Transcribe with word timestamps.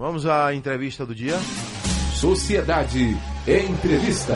Vamos 0.00 0.24
à 0.24 0.54
entrevista 0.54 1.04
do 1.04 1.14
dia. 1.14 1.34
Sociedade 2.18 3.00
Entrevista. 3.46 4.32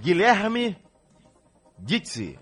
Guilherme 0.00 0.74
Ditzi. 1.78 2.38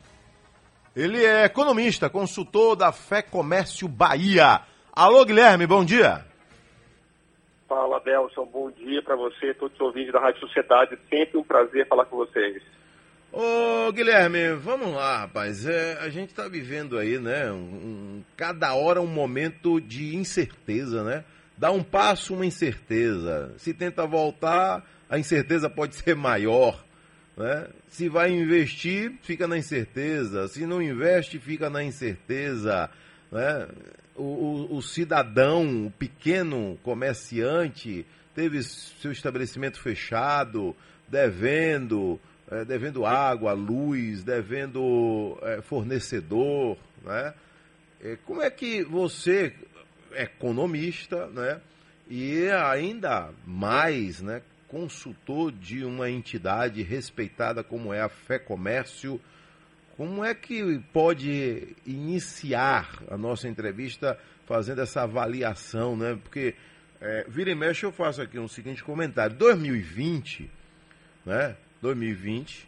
Ele 0.95 1.25
é 1.25 1.45
economista, 1.46 2.09
consultor 2.09 2.77
da 2.77 2.93
Fé 2.93 3.21
Comércio 3.21 3.88
Bahia. 3.88 4.61
Alô, 4.93 5.25
Guilherme, 5.25 5.67
bom 5.67 5.85
dia. 5.85 6.24
Fala, 7.68 7.98
Belson, 7.98 8.46
bom 8.46 8.71
dia 8.71 9.02
para 9.02 9.16
você, 9.16 9.52
todos 9.54 9.74
os 9.74 9.80
ouvintes 9.80 10.12
da 10.12 10.21
Rádio 10.21 10.38
Sociedade. 10.38 10.96
Sempre 11.10 11.36
um 11.36 11.42
prazer 11.42 11.88
falar 11.88 12.04
com 12.04 12.18
vocês. 12.18 12.62
Ô, 13.37 13.90
Guilherme, 13.90 14.54
vamos 14.54 14.94
lá, 14.94 15.22
rapaz. 15.22 15.67
É, 15.67 15.98
a 15.98 16.09
gente 16.09 16.30
está 16.30 16.46
vivendo 16.46 16.96
aí, 16.96 17.19
né? 17.19 17.50
Um, 17.50 18.23
cada 18.37 18.73
hora 18.74 19.02
um 19.02 19.09
momento 19.09 19.80
de 19.80 20.14
incerteza, 20.14 21.02
né? 21.02 21.24
Dá 21.59 21.73
um 21.73 21.82
passo, 21.82 22.32
uma 22.32 22.46
incerteza. 22.46 23.52
Se 23.59 23.74
tenta 23.74 24.06
voltar, 24.06 24.88
a 25.10 25.18
incerteza 25.18 25.68
pode 25.68 25.96
ser 25.98 26.14
maior. 26.14 26.84
Né? 27.36 27.66
Se 27.88 28.09
vai 28.09 28.30
investir, 28.30 29.14
fica 29.23 29.48
na 29.48 29.59
incerteza. 29.59 30.46
Se 30.46 30.64
não 30.64 30.80
investe, 30.80 31.40
fica 31.40 31.68
na 31.68 31.82
incerteza. 31.82 32.88
Né? 33.32 33.68
O, 34.14 34.23
o, 34.23 34.76
o 34.76 34.80
cidadão, 34.80 35.87
o 35.87 35.90
pequeno 35.90 36.78
comerciante, 36.84 38.06
teve 38.32 38.62
seu 38.62 39.10
estabelecimento 39.10 39.80
fechado, 39.80 40.73
devendo, 41.09 42.20
é, 42.54 42.64
devendo 42.64 43.04
água, 43.04 43.52
luz, 43.52 44.22
devendo 44.22 45.36
é, 45.42 45.60
fornecedor. 45.60 46.78
Né? 47.02 47.34
É, 48.00 48.16
como 48.24 48.40
é 48.40 48.50
que 48.50 48.84
você, 48.84 49.52
economista, 50.12 51.26
né? 51.28 51.60
e 52.09 52.48
ainda 52.48 53.30
mais 53.45 54.20
né, 54.23 54.42
consultor 54.68 55.51
de 55.51 55.84
uma 55.84 56.09
entidade 56.09 56.82
respeitada 56.82 57.64
como 57.64 57.92
é 57.92 58.01
a 58.01 58.09
Fé 58.09 58.38
Comércio, 58.38 59.20
como 59.96 60.24
é 60.24 60.34
que 60.34 60.80
pode 60.92 61.76
iniciar 61.86 63.02
a 63.10 63.16
nossa 63.16 63.48
entrevista 63.48 64.19
fazendo 64.45 64.81
essa 64.81 65.03
avaliação, 65.03 65.97
né? 65.97 66.19
Porque 66.20 66.55
é, 67.01 67.25
vira 67.29 67.51
e 67.51 67.55
mexe 67.55 67.86
eu 67.86 67.92
faço 67.92 68.20
aqui 68.20 68.39
um 68.39 68.48
seguinte 68.48 68.83
comentário. 68.83 69.36
2020, 69.36 70.51
né? 71.25 71.57
2020, 71.85 72.67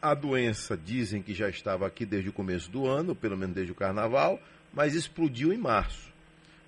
a 0.00 0.14
doença 0.14 0.76
dizem 0.76 1.20
que 1.20 1.34
já 1.34 1.48
estava 1.48 1.88
aqui 1.88 2.06
desde 2.06 2.28
o 2.28 2.32
começo 2.32 2.70
do 2.70 2.86
ano, 2.86 3.12
pelo 3.12 3.36
menos 3.36 3.52
desde 3.52 3.72
o 3.72 3.74
carnaval, 3.74 4.40
mas 4.72 4.94
explodiu 4.94 5.52
em 5.52 5.58
março. 5.58 6.14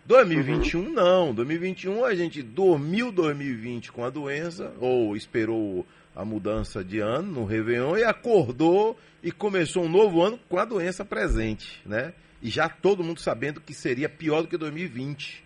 2021 0.05 0.81
uhum. 0.81 0.93
não. 0.93 1.35
2021 1.35 2.05
a 2.05 2.15
gente 2.17 2.43
dormiu 2.43 3.13
2020 3.13 3.93
com 3.93 4.05
a 4.05 4.11
doença, 4.11 4.73
ou 4.81 5.17
esperou 5.17 5.87
a 6.15 6.25
mudança 6.25 6.83
de 6.83 6.99
ano 6.99 7.31
no 7.41 7.45
Réveillon 7.45 7.97
e 7.97 8.03
acordou 8.03 8.99
e 9.23 9.31
começou 9.31 9.85
um 9.85 9.89
novo 9.89 10.23
ano 10.23 10.41
com 10.49 10.59
a 10.59 10.65
doença 10.65 11.05
presente, 11.05 11.81
né? 11.87 12.15
E 12.43 12.51
já 12.51 12.69
todo 12.69 13.05
mundo 13.05 13.21
sabendo 13.21 13.61
que 13.61 13.73
seria 13.73 14.09
pior 14.09 14.43
do 14.43 14.49
que 14.49 14.57
2020, 14.57 15.45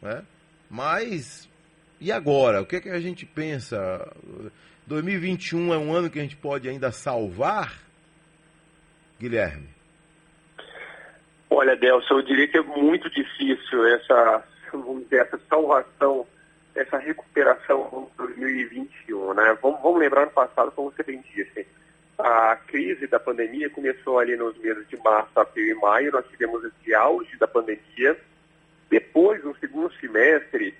né? 0.00 0.22
Mas 0.70 1.46
e 2.00 2.10
agora? 2.10 2.62
O 2.62 2.66
que 2.66 2.76
é 2.76 2.80
que 2.80 2.88
a 2.88 3.00
gente 3.00 3.26
pensa? 3.26 3.76
2021 4.86 5.74
é 5.74 5.78
um 5.78 5.92
ano 5.92 6.08
que 6.08 6.18
a 6.18 6.22
gente 6.22 6.36
pode 6.36 6.68
ainda 6.68 6.92
salvar? 6.92 7.74
Guilherme. 9.18 9.68
Olha, 11.50 11.76
Delson, 11.76 12.14
eu 12.14 12.22
diria 12.22 12.46
que 12.48 12.58
é 12.58 12.62
muito 12.62 13.08
difícil 13.10 13.86
essa, 13.86 14.44
vamos 14.72 15.04
dizer, 15.04 15.22
essa 15.22 15.40
salvação, 15.48 16.26
essa 16.74 16.98
recuperação 16.98 18.10
em 18.12 18.16
2021, 18.16 19.34
né? 19.34 19.58
Vamos, 19.62 19.80
vamos 19.80 19.98
lembrar 19.98 20.26
no 20.26 20.32
passado, 20.32 20.70
como 20.72 20.90
você 20.90 21.02
bem 21.02 21.24
disse, 21.34 21.66
a 22.18 22.56
crise 22.56 23.06
da 23.06 23.18
pandemia 23.18 23.70
começou 23.70 24.18
ali 24.18 24.36
nos 24.36 24.56
meses 24.58 24.88
de 24.88 24.96
março, 24.98 25.38
abril 25.38 25.76
e 25.76 25.80
maio, 25.80 26.12
nós 26.12 26.26
tivemos 26.28 26.62
esse 26.64 26.94
auge 26.94 27.36
da 27.38 27.46
pandemia. 27.46 28.16
Depois, 28.88 29.42
no 29.44 29.56
segundo 29.58 29.92
semestre, 29.94 30.74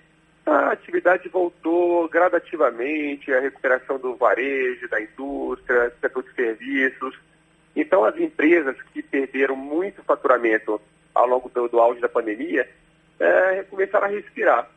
a 0.49 0.71
atividade 0.71 1.29
voltou 1.29 2.07
gradativamente, 2.09 3.33
a 3.33 3.39
recuperação 3.39 3.99
do 3.99 4.15
varejo, 4.15 4.87
da 4.87 5.01
indústria, 5.01 5.89
do 5.89 5.99
setor 5.99 6.23
de 6.23 6.33
serviços, 6.33 7.17
então, 7.77 8.03
as 8.03 8.17
empresas 8.17 8.75
que 8.91 9.03
perderam 9.03 9.55
muito 9.55 10.01
faturamento 10.01 10.81
ao 11.13 11.27
longo 11.27 11.47
do, 11.47 11.67
do 11.67 11.79
auge 11.79 12.01
da 12.01 12.09
pandemia 12.09 12.67
é, 13.19 13.63
começaram 13.69 14.07
a 14.07 14.09
respirar, 14.09 14.67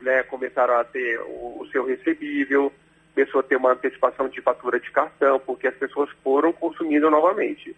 né? 0.00 0.22
começaram 0.22 0.78
a 0.78 0.84
ter 0.84 1.18
o, 1.22 1.60
o 1.60 1.68
seu 1.72 1.84
recebível, 1.84 2.72
começou 3.12 3.40
a 3.40 3.42
ter 3.42 3.56
uma 3.56 3.72
antecipação 3.72 4.28
de 4.28 4.40
fatura 4.40 4.78
de 4.78 4.88
cartão, 4.92 5.40
porque 5.40 5.66
as 5.66 5.74
pessoas 5.74 6.08
foram 6.22 6.52
consumindo 6.52 7.10
novamente. 7.10 7.74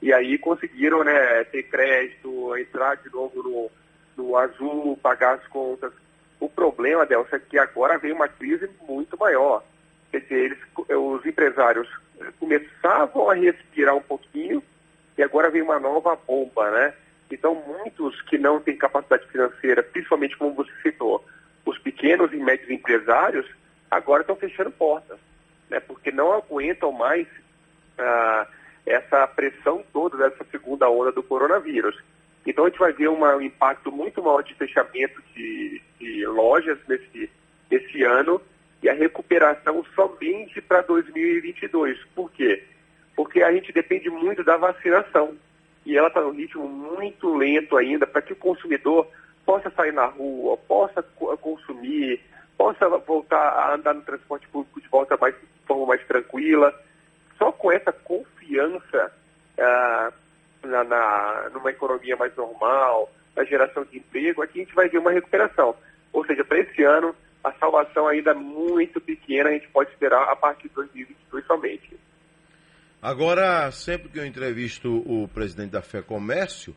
E 0.00 0.10
aí 0.10 0.38
conseguiram 0.38 1.04
né, 1.04 1.44
ter 1.44 1.64
crédito, 1.64 2.56
entrar 2.56 2.94
de 2.94 3.12
novo 3.12 3.42
no, 3.42 3.70
no 4.16 4.36
azul, 4.38 4.98
pagar 5.02 5.34
as 5.34 5.46
contas. 5.48 5.92
O 6.40 6.48
problema, 6.48 7.04
Delcio, 7.04 7.36
é 7.36 7.38
que 7.40 7.58
agora 7.58 7.98
vem 7.98 8.12
uma 8.12 8.28
crise 8.28 8.68
muito 8.86 9.18
maior. 9.18 9.62
Quer 10.10 10.20
dizer, 10.20 10.36
eles, 10.36 10.58
os 10.88 11.26
empresários 11.26 11.88
começavam 12.38 13.30
a 13.30 13.34
respirar 13.34 13.94
um 13.94 14.02
pouquinho 14.02 14.62
e 15.16 15.22
agora 15.22 15.50
vem 15.50 15.62
uma 15.62 15.78
nova 15.78 16.16
bomba, 16.16 16.70
né? 16.70 16.94
Então, 17.30 17.54
muitos 17.54 18.20
que 18.22 18.38
não 18.38 18.60
têm 18.60 18.76
capacidade 18.76 19.26
financeira, 19.28 19.82
principalmente 19.82 20.36
como 20.36 20.54
você 20.54 20.72
citou, 20.82 21.24
os 21.66 21.78
pequenos 21.78 22.32
e 22.32 22.36
médios 22.36 22.70
empresários, 22.70 23.46
agora 23.90 24.22
estão 24.22 24.36
fechando 24.36 24.70
portas, 24.70 25.18
né? 25.68 25.80
Porque 25.80 26.10
não 26.10 26.32
aguentam 26.32 26.90
mais 26.92 27.26
ah, 27.98 28.46
essa 28.86 29.26
pressão 29.26 29.84
toda 29.92 30.16
dessa 30.16 30.44
segunda 30.50 30.88
onda 30.88 31.12
do 31.12 31.22
coronavírus. 31.22 31.98
Então, 32.48 32.64
a 32.64 32.68
gente 32.70 32.78
vai 32.78 32.94
ver 32.94 33.08
uma, 33.08 33.36
um 33.36 33.42
impacto 33.42 33.92
muito 33.92 34.22
maior 34.22 34.42
de 34.42 34.54
fechamento 34.54 35.22
de, 35.36 35.82
de 36.00 36.26
lojas 36.26 36.78
nesse, 36.88 37.30
nesse 37.70 38.02
ano 38.02 38.40
e 38.82 38.88
a 38.88 38.94
recuperação 38.94 39.84
somente 39.94 40.58
para 40.62 40.80
2022. 40.80 41.98
Por 42.14 42.32
quê? 42.32 42.64
Porque 43.14 43.42
a 43.42 43.52
gente 43.52 43.70
depende 43.70 44.08
muito 44.08 44.42
da 44.42 44.56
vacinação 44.56 45.36
e 45.84 45.94
ela 45.94 46.08
está 46.08 46.22
num 46.22 46.30
ritmo 46.30 46.66
muito 46.66 47.36
lento 47.36 47.76
ainda 47.76 48.06
para 48.06 48.22
que 48.22 48.32
o 48.32 48.36
consumidor 48.36 49.06
possa 49.44 49.68
sair 49.68 49.92
na 49.92 50.06
rua, 50.06 50.56
possa 50.56 51.02
consumir, 51.42 52.18
possa 52.56 52.88
voltar 52.88 53.36
a 53.36 53.74
andar 53.74 53.92
no 53.92 54.00
transporte 54.00 54.48
público 54.48 54.80
de 54.80 54.88
volta 54.88 55.18
mais, 55.18 55.34
de 55.34 55.66
forma 55.66 55.84
mais 55.84 56.02
tranquila. 56.06 56.74
Só 57.36 57.52
com 57.52 57.70
essa 57.70 57.92
confiança 57.92 59.12
ah, 59.58 60.12
na, 60.84 60.84
na, 60.84 61.50
numa 61.50 61.70
economia 61.70 62.16
mais 62.16 62.34
normal, 62.36 63.10
na 63.36 63.44
geração 63.44 63.84
de 63.84 63.98
emprego, 63.98 64.42
aqui 64.42 64.60
a 64.60 64.64
gente 64.64 64.74
vai 64.74 64.88
ver 64.88 64.98
uma 64.98 65.12
recuperação. 65.12 65.74
Ou 66.12 66.24
seja, 66.26 66.44
para 66.44 66.58
esse 66.58 66.82
ano, 66.82 67.14
a 67.42 67.52
salvação 67.52 68.08
ainda 68.08 68.32
é 68.32 68.34
muito 68.34 69.00
pequena, 69.00 69.50
a 69.50 69.52
gente 69.52 69.68
pode 69.68 69.90
esperar 69.90 70.24
a 70.24 70.36
partir 70.36 70.68
de 70.68 70.74
2022 70.74 71.46
somente. 71.46 71.98
Agora, 73.00 73.70
sempre 73.70 74.08
que 74.08 74.18
eu 74.18 74.26
entrevisto 74.26 75.02
o 75.06 75.28
presidente 75.28 75.70
da 75.70 75.82
Fé 75.82 76.02
Comércio, 76.02 76.74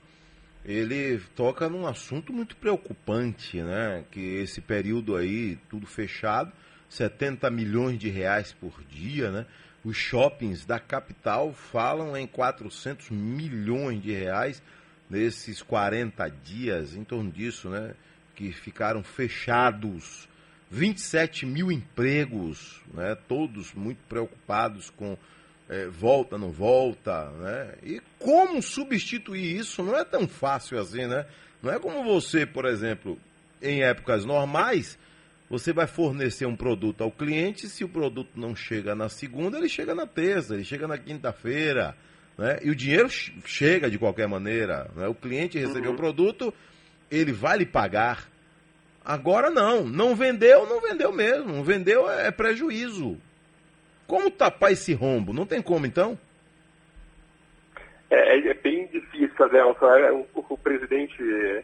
ele 0.63 1.19
toca 1.35 1.67
num 1.67 1.87
assunto 1.87 2.31
muito 2.31 2.55
preocupante, 2.55 3.59
né? 3.61 4.05
Que 4.11 4.41
esse 4.41 4.61
período 4.61 5.15
aí, 5.15 5.57
tudo 5.67 5.87
fechado, 5.87 6.51
70 6.87 7.49
milhões 7.49 7.97
de 7.97 8.09
reais 8.09 8.53
por 8.53 8.83
dia, 8.83 9.31
né? 9.31 9.45
Os 9.83 9.97
shoppings 9.97 10.65
da 10.65 10.79
capital 10.79 11.53
falam 11.53 12.15
em 12.15 12.27
400 12.27 13.09
milhões 13.09 14.01
de 14.01 14.11
reais 14.11 14.61
nesses 15.09 15.61
40 15.61 16.27
dias, 16.29 16.95
em 16.95 17.03
torno 17.03 17.31
disso, 17.31 17.69
né? 17.69 17.93
Que 18.35 18.51
ficaram 18.51 19.03
fechados 19.03 20.29
27 20.71 21.45
mil 21.45 21.69
empregos, 21.69 22.81
né? 22.93 23.15
todos 23.27 23.73
muito 23.73 23.99
preocupados 24.07 24.89
com 24.89 25.17
é, 25.67 25.87
volta, 25.87 26.37
não 26.37 26.49
volta, 26.49 27.29
né? 27.31 27.73
E 27.83 28.01
como 28.17 28.61
substituir 28.61 29.57
isso 29.57 29.83
não 29.83 29.97
é 29.97 30.05
tão 30.05 30.27
fácil 30.27 30.79
assim, 30.79 31.07
né? 31.07 31.25
Não 31.61 31.71
é 31.71 31.79
como 31.79 32.03
você, 32.03 32.45
por 32.45 32.65
exemplo, 32.65 33.19
em 33.61 33.83
épocas 33.83 34.25
normais, 34.25 34.97
você 35.51 35.71
vai 35.71 35.85
fornecer 35.85 36.47
um 36.47 36.55
produto 36.55 37.03
ao 37.03 37.11
cliente, 37.11 37.67
se 37.67 37.83
o 37.83 37.89
produto 37.89 38.31
não 38.35 38.55
chega 38.55 38.95
na 38.95 39.09
segunda, 39.09 39.57
ele 39.57 39.69
chega 39.69 39.93
na 39.93 40.07
terça, 40.07 40.55
ele 40.55 40.63
chega 40.63 40.87
na 40.87 40.97
quinta-feira, 40.97 41.95
né? 42.37 42.57
E 42.63 42.71
o 42.71 42.75
dinheiro 42.75 43.09
chega 43.09 43.91
de 43.91 43.99
qualquer 43.99 44.27
maneira, 44.27 44.89
né? 44.95 45.07
O 45.07 45.13
cliente 45.13 45.59
recebeu 45.59 45.91
uhum. 45.91 45.95
o 45.95 45.99
produto, 45.99 46.53
ele 47.11 47.31
vai 47.31 47.59
lhe 47.59 47.65
pagar, 47.65 48.31
Agora 49.03 49.49
não, 49.49 49.83
não 49.83 50.15
vendeu, 50.15 50.67
não 50.67 50.79
vendeu 50.79 51.11
mesmo. 51.11 51.51
Não 51.51 51.63
vendeu 51.63 52.09
é, 52.09 52.27
é 52.27 52.31
prejuízo. 52.31 53.17
Como 54.05 54.29
tapar 54.29 54.71
esse 54.71 54.93
rombo? 54.93 55.33
Não 55.33 55.45
tem 55.45 55.61
como 55.61 55.85
então? 55.85 56.17
É, 58.09 58.37
é 58.37 58.53
bem 58.53 58.87
difícil, 58.87 59.45
Adelson. 59.45 59.85
É, 59.87 60.11
o, 60.11 60.27
o, 60.35 60.57
presidente 60.57 61.17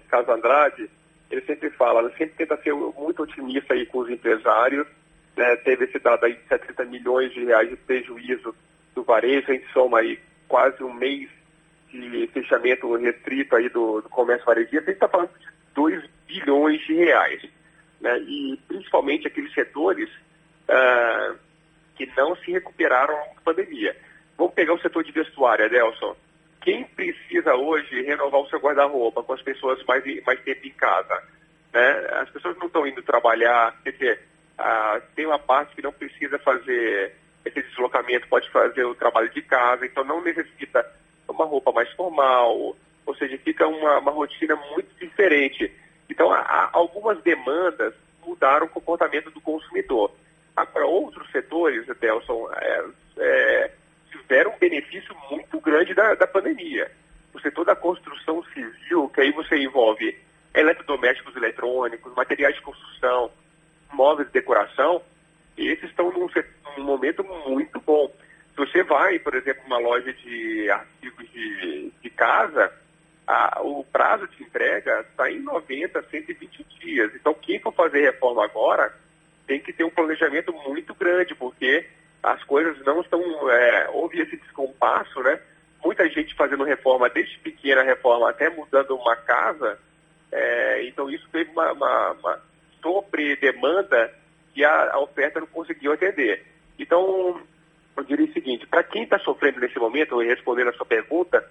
Caso 0.09 0.31
Andrade, 0.31 0.89
ele 1.29 1.41
sempre 1.41 1.69
fala, 1.71 2.01
ele 2.01 2.17
sempre 2.17 2.35
tenta 2.37 2.57
ser 2.61 2.73
muito 2.73 3.23
otimista 3.23 3.73
aí 3.73 3.85
com 3.85 3.99
os 3.99 4.09
empresários, 4.09 4.87
né? 5.35 5.55
teve 5.57 5.85
esse 5.85 5.99
dado 5.99 6.25
aí 6.25 6.33
de 6.33 6.47
70 6.47 6.85
milhões 6.85 7.33
de 7.33 7.43
reais 7.43 7.69
de 7.69 7.75
prejuízo 7.75 8.55
do 8.95 9.03
varejo, 9.03 9.51
a 9.51 9.53
gente 9.53 9.71
soma 9.71 9.99
aí 9.99 10.19
quase 10.47 10.83
um 10.83 10.93
mês 10.93 11.29
de 11.91 12.27
fechamento 12.27 12.95
restrito 12.95 13.55
aí 13.55 13.69
do, 13.69 14.01
do 14.01 14.09
comércio 14.09 14.45
varejista, 14.45 14.77
a 14.77 14.85
gente 14.85 14.93
está 14.93 15.07
falando 15.07 15.29
de 15.39 15.47
2 15.75 16.03
bilhões 16.27 16.81
de 16.85 16.93
reais. 16.93 17.41
Né? 18.01 18.19
E 18.19 18.59
principalmente 18.67 19.27
aqueles 19.27 19.53
setores 19.53 20.09
uh, 20.69 21.37
que 21.95 22.05
não 22.15 22.35
se 22.37 22.51
recuperaram 22.51 23.15
da 23.35 23.41
pandemia. 23.43 23.95
Vamos 24.37 24.53
pegar 24.53 24.73
o 24.73 24.81
setor 24.81 25.03
de 25.03 25.11
vestuário, 25.11 25.65
Adelson. 25.65 26.15
Quem 26.67 26.83
precisa 26.83 27.55
hoje 27.55 28.01
renovar 28.01 28.41
o 28.41 28.49
seu 28.49 28.59
guarda-roupa 28.59 29.23
com 29.23 29.31
as 29.31 29.41
pessoas 29.41 29.81
mais, 29.85 30.03
mais 30.25 30.37
tempo 30.41 30.67
em 30.67 30.71
casa? 30.71 31.23
Né? 31.71 31.91
As 32.19 32.29
pessoas 32.29 32.57
não 32.57 32.67
estão 32.67 32.85
indo 32.85 33.01
trabalhar, 33.03 33.73
quer 33.85 33.93
dizer, 33.93 34.19
uh, 34.59 35.01
tem 35.15 35.25
uma 35.25 35.39
parte 35.39 35.73
que 35.73 35.81
não 35.81 35.93
precisa 35.93 36.37
fazer 36.39 37.15
esse 37.45 37.61
deslocamento, 37.61 38.27
pode 38.27 38.49
fazer 38.49 38.83
o 38.83 38.93
trabalho 38.93 39.29
de 39.29 39.41
casa, 39.43 39.85
então 39.85 40.03
não 40.03 40.21
necessita 40.21 40.85
uma 41.29 41.45
roupa 41.45 41.71
mais 41.71 41.89
formal, 41.93 42.75
ou 43.05 43.15
seja, 43.17 43.37
fica 43.37 43.65
uma, 43.65 43.99
uma 43.99 44.11
rotina 44.11 44.57
muito 44.73 44.93
diferente. 44.99 45.71
Então, 46.09 46.33
há, 46.33 46.69
algumas 46.73 47.17
demandas 47.23 47.93
mudaram 48.25 48.65
o 48.65 48.69
comportamento 48.69 49.31
do 49.31 49.39
consumidor. 49.39 50.11
Agora, 50.53 50.85
outros 50.85 51.31
setores, 51.31 51.89
Adelson, 51.89 52.49
é, 52.57 52.85
é, 53.19 53.71
tiveram 54.27 54.51
um 54.51 54.57
benefício 54.57 55.15
muito 55.31 55.59
grande 55.61 55.93
da, 55.93 56.13
da 56.13 56.27
pandemia. 56.27 56.91
O 57.33 57.39
setor 57.39 57.65
da 57.65 57.75
construção 57.75 58.43
civil, 58.53 59.09
que 59.09 59.21
aí 59.21 59.31
você 59.31 59.57
envolve 59.57 60.17
eletrodomésticos 60.53 61.35
eletrônicos, 61.35 62.13
materiais 62.13 62.55
de 62.55 62.61
construção, 62.61 63.31
móveis 63.93 64.27
de 64.27 64.33
decoração, 64.33 65.01
esses 65.57 65.89
estão 65.89 66.11
num, 66.11 66.27
num 66.77 66.83
momento 66.83 67.23
muito 67.23 67.79
bom. 67.79 68.11
Se 68.51 68.57
você 68.57 68.83
vai, 68.83 69.17
por 69.19 69.33
exemplo, 69.33 69.63
numa 69.63 69.79
loja 69.79 70.11
de 70.13 70.69
artigos 70.69 71.31
de, 71.31 71.91
de 72.01 72.09
casa, 72.09 72.71
a, 73.25 73.61
o 73.61 73.83
prazo 73.83 74.27
de 74.27 74.43
entrega 74.43 75.05
está 75.09 75.31
em 75.31 75.39
90, 75.39 76.03
120 76.09 76.63
dias. 76.79 77.15
Então, 77.15 77.33
quem 77.33 77.59
for 77.59 77.73
fazer 77.73 78.01
reforma 78.01 78.43
agora 78.43 78.93
tem 79.45 79.59
que 79.59 79.71
ter 79.71 79.83
um 79.83 79.89
planejamento 79.89 80.51
muito 80.51 80.93
grande, 80.93 81.33
porque 81.33 81.87
as 82.21 82.43
coisas 82.43 82.83
não 82.85 83.01
estão. 83.01 83.21
É, 83.49 83.89
houve 83.89 84.19
esse 84.19 84.37
descompasso, 84.37 85.21
né? 85.21 85.39
Muita 85.83 86.09
gente 86.09 86.35
fazendo 86.35 86.63
reforma, 86.63 87.09
desde 87.09 87.37
pequena 87.39 87.83
reforma 87.83 88.29
até 88.29 88.49
mudando 88.49 88.95
uma 88.95 89.15
casa. 89.15 89.79
É, 90.31 90.83
então, 90.87 91.09
isso 91.09 91.27
teve 91.31 91.51
uma, 91.51 91.71
uma, 91.71 92.11
uma 92.11 92.41
sobre-demanda 92.81 94.13
que 94.53 94.63
a, 94.63 94.93
a 94.93 94.99
oferta 94.99 95.39
não 95.39 95.47
conseguiu 95.47 95.93
atender. 95.93 96.45
Então, 96.77 97.41
eu 97.95 98.03
diria 98.03 98.25
o 98.25 98.33
seguinte: 98.33 98.67
para 98.67 98.83
quem 98.83 99.03
está 99.03 99.19
sofrendo 99.19 99.59
nesse 99.59 99.79
momento, 99.79 100.19
respondendo 100.19 100.69
a 100.69 100.73
sua 100.73 100.85
pergunta, 100.85 101.47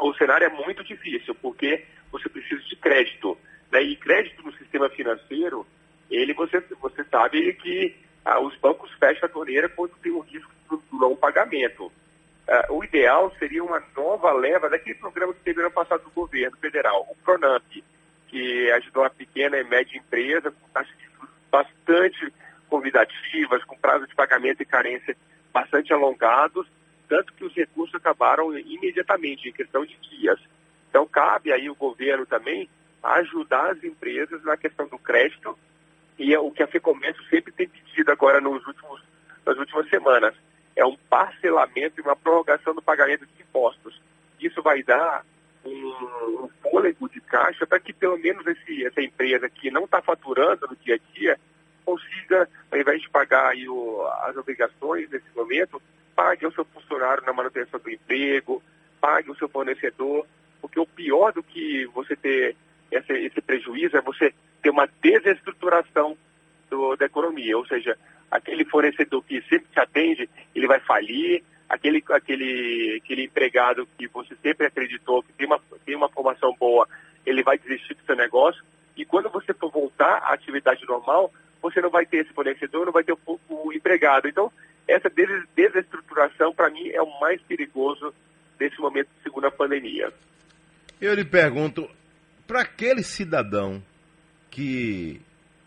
o 0.00 0.14
cenário 0.14 0.46
é 0.46 0.50
muito 0.50 0.84
difícil, 0.84 1.34
porque 1.36 1.84
você 2.10 2.28
precisa 2.28 2.62
de 2.62 2.76
crédito. 2.76 3.38
Né? 3.70 3.82
E 3.82 3.96
crédito 3.96 4.42
no 4.42 4.52
sistema 4.54 4.88
financeiro, 4.90 5.66
ele 6.10 6.34
você, 6.34 6.60
você 6.80 7.04
sabe 7.04 7.52
que 7.54 7.96
ah, 8.28 8.40
os 8.40 8.54
bancos 8.56 8.90
fecham 9.00 9.26
a 9.26 9.32
torneira 9.32 9.70
quando 9.70 9.96
tem 10.02 10.12
o 10.12 10.20
risco 10.20 10.52
do 10.68 10.82
não 10.92 11.16
pagamento. 11.16 11.90
Ah, 12.46 12.66
o 12.68 12.84
ideal 12.84 13.32
seria 13.38 13.64
uma 13.64 13.82
nova 13.96 14.30
leva 14.32 14.68
daquele 14.68 14.98
programa 14.98 15.32
que 15.32 15.40
teve 15.40 15.62
no 15.62 15.70
passado 15.70 16.04
do 16.04 16.10
governo 16.10 16.54
federal, 16.58 17.06
o 17.10 17.16
Pronamp, 17.24 17.64
que 18.28 18.70
ajudou 18.72 19.04
a 19.04 19.10
pequena 19.10 19.56
e 19.56 19.64
média 19.64 19.96
empresa 19.96 20.50
com 20.50 20.68
taxas 20.68 20.94
de 20.98 21.04
juros 21.04 21.30
bastante 21.50 22.32
convidativas, 22.68 23.64
com 23.64 23.78
prazo 23.78 24.06
de 24.06 24.14
pagamento 24.14 24.62
e 24.62 24.66
carência 24.66 25.16
bastante 25.50 25.90
alongados, 25.94 26.66
tanto 27.08 27.32
que 27.32 27.46
os 27.46 27.54
recursos 27.54 27.94
acabaram 27.94 28.56
imediatamente, 28.58 29.48
em 29.48 29.52
questão 29.52 29.86
de 29.86 29.96
dias. 29.96 30.38
Então, 30.90 31.06
cabe 31.06 31.50
aí 31.50 31.70
o 31.70 31.74
governo 31.74 32.26
também 32.26 32.68
ajudar 33.02 33.70
as 33.70 33.82
empresas 33.82 34.44
na 34.44 34.58
questão 34.58 34.86
do 34.86 34.98
crédito, 34.98 35.58
e 36.18 36.34
é 36.34 36.38
o 36.38 36.50
que 36.50 36.62
a 36.62 36.66
FEComércio 36.66 37.22
sempre 37.28 37.52
tem 37.52 37.68
pedido 37.68 38.10
agora 38.10 38.40
nos 38.40 38.66
últimos, 38.66 39.02
nas 39.46 39.56
últimas 39.56 39.88
semanas, 39.88 40.34
é 40.74 40.84
um 40.84 40.96
parcelamento 41.08 42.00
e 42.00 42.02
uma 42.02 42.16
prorrogação 42.16 42.74
do 42.74 42.82
pagamento 42.82 43.26
de 43.26 43.42
impostos. 43.42 44.00
Isso 44.40 44.62
vai 44.62 44.82
dar 44.82 45.24
um, 45.64 46.44
um 46.44 46.50
fôlego 46.62 47.08
de 47.08 47.20
caixa 47.20 47.66
para 47.66 47.80
que 47.80 47.92
pelo 47.92 48.18
menos 48.18 48.46
esse, 48.46 48.84
essa 48.84 49.00
empresa 49.00 49.48
que 49.48 49.70
não 49.70 49.84
está 49.84 50.02
faturando 50.02 50.66
no 50.68 50.76
dia 50.76 50.96
a 50.96 51.14
dia 51.14 51.38
consiga, 51.84 52.48
ao 52.70 52.78
invés 52.78 53.00
de 53.00 53.08
pagar 53.08 53.54
o, 53.68 54.06
as 54.22 54.36
obrigações 54.36 55.08
nesse 55.10 55.26
momento, 55.34 55.80
pague 56.14 56.46
o 56.46 56.52
seu 56.52 56.64
funcionário 56.64 57.24
na 57.24 57.32
manutenção 57.32 57.80
do 57.80 57.90
emprego, 57.90 58.62
pague 59.00 59.30
o 59.30 59.36
seu 59.36 59.48
fornecedor, 59.48 60.26
porque 60.60 60.78
o 60.78 60.86
pior 60.86 61.32
do 61.32 61.42
que 61.42 61.86
você 61.86 62.14
ter 62.16 62.56
esse, 62.90 63.12
esse 63.12 63.40
prejuízo 63.40 63.96
é 63.96 64.00
você 64.00 64.34
ter 64.62 64.70
uma 64.70 64.88
desestruturação 65.02 66.16
do, 66.70 66.96
da 66.96 67.06
economia, 67.06 67.56
ou 67.56 67.66
seja, 67.66 67.96
aquele 68.30 68.64
fornecedor 68.64 69.22
que 69.24 69.40
sempre 69.42 69.68
te 69.72 69.80
atende, 69.80 70.28
ele 70.54 70.66
vai 70.66 70.80
falir, 70.80 71.42
aquele, 71.68 72.02
aquele, 72.10 73.00
aquele 73.02 73.24
empregado 73.24 73.88
que 73.98 74.08
você 74.08 74.34
sempre 74.42 74.66
acreditou 74.66 75.22
que 75.22 75.32
tem 75.32 75.46
uma, 75.46 75.60
tem 75.84 75.96
uma 75.96 76.08
formação 76.08 76.54
boa, 76.58 76.88
ele 77.24 77.42
vai 77.42 77.58
desistir 77.58 77.94
do 77.94 78.04
seu 78.04 78.16
negócio, 78.16 78.62
e 78.96 79.04
quando 79.04 79.30
você 79.30 79.54
for 79.54 79.70
voltar 79.70 80.18
à 80.24 80.32
atividade 80.32 80.84
normal, 80.86 81.32
você 81.62 81.80
não 81.80 81.90
vai 81.90 82.06
ter 82.06 82.18
esse 82.18 82.32
fornecedor, 82.32 82.86
não 82.86 82.92
vai 82.92 83.04
ter 83.04 83.12
o, 83.12 83.40
o 83.48 83.72
empregado. 83.72 84.28
Então, 84.28 84.50
essa 84.86 85.10
desestruturação, 85.54 86.54
para 86.54 86.70
mim, 86.70 86.88
é 86.88 87.02
o 87.02 87.20
mais 87.20 87.40
perigoso 87.42 88.12
nesse 88.58 88.80
momento 88.80 89.08
de 89.16 89.22
segunda 89.22 89.50
pandemia. 89.50 90.12
Eu 91.00 91.14
lhe 91.14 91.24
pergunto, 91.24 91.88
para 92.48 92.62
aquele 92.62 93.04
cidadão 93.04 93.80
que 94.50 95.20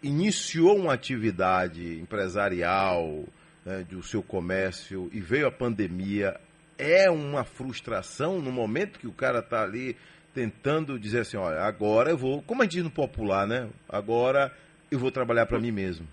iniciou 0.03 0.75
uma 0.75 0.93
atividade 0.93 1.97
empresarial 1.97 3.23
né, 3.65 3.85
do 3.89 4.03
seu 4.03 4.21
comércio 4.21 5.09
e 5.13 5.21
veio 5.21 5.47
a 5.47 5.51
pandemia, 5.51 6.37
é 6.77 7.09
uma 7.09 7.45
frustração 7.45 8.41
no 8.41 8.51
momento 8.51 8.99
que 8.99 9.07
o 9.07 9.13
cara 9.13 9.39
está 9.39 9.63
ali 9.63 9.95
tentando 10.33 10.99
dizer 10.99 11.21
assim, 11.21 11.37
olha, 11.37 11.61
agora 11.61 12.09
eu 12.09 12.17
vou, 12.17 12.41
como 12.41 12.61
a 12.61 12.65
gente 12.65 12.73
diz 12.73 12.83
no 12.83 12.91
popular, 12.91 13.47
né? 13.47 13.69
Agora 13.87 14.53
eu 14.89 14.99
vou 14.99 15.11
trabalhar 15.11 15.45
para 15.45 15.59
mim 15.59 15.71
mesmo 15.71 16.05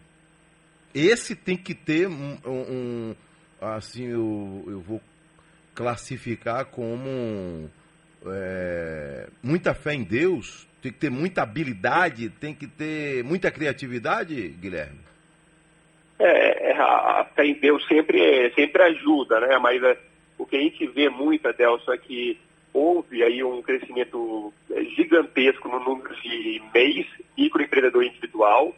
esse 0.95 1.35
tem 1.35 1.57
que 1.57 1.75
ter 1.75 2.09
um, 2.09 2.39
um 2.47 3.15
assim, 3.61 4.05
eu, 4.05 4.65
eu 4.67 4.81
vou 4.81 5.01
classificar 5.75 6.67
como 6.67 7.71
é, 8.27 9.29
muita 9.43 9.75
fé 9.75 9.95
em 9.95 10.03
Deus, 10.03 10.67
tem 10.83 10.93
que 10.93 10.99
ter 10.99 11.11
muita 11.11 11.43
habilidade, 11.43 12.29
tem 12.29 12.55
que 12.55 12.67
ter 12.67 13.23
muita 13.25 13.51
criatividade, 13.51 14.49
Guilherme? 14.49 15.01
É, 16.19 16.71
é 16.71 16.77
a, 16.79 17.27
fé 17.35 17.47
em 17.47 17.55
Deus 17.55 17.87
sempre, 17.87 18.53
sempre 18.55 18.83
ajuda, 18.83 19.41
né? 19.41 19.59
Mas 19.59 19.83
é, 19.83 19.97
o 20.37 20.47
que 20.47 20.57
a 20.57 20.61
gente 20.61 20.87
vê 20.89 21.09
muito, 21.09 21.47
Adelson, 21.47 21.93
é 21.93 21.99
que 21.99 22.39
houve 22.73 23.23
aí 23.23 23.43
um 23.43 23.63
crescimento 23.63 24.53
gigantesco 24.97 25.69
no 25.69 25.81
número 25.81 26.15
de 26.21 26.63
MEIs, 26.75 27.07
microempreendedor 27.37 28.05
individual, 28.05 28.75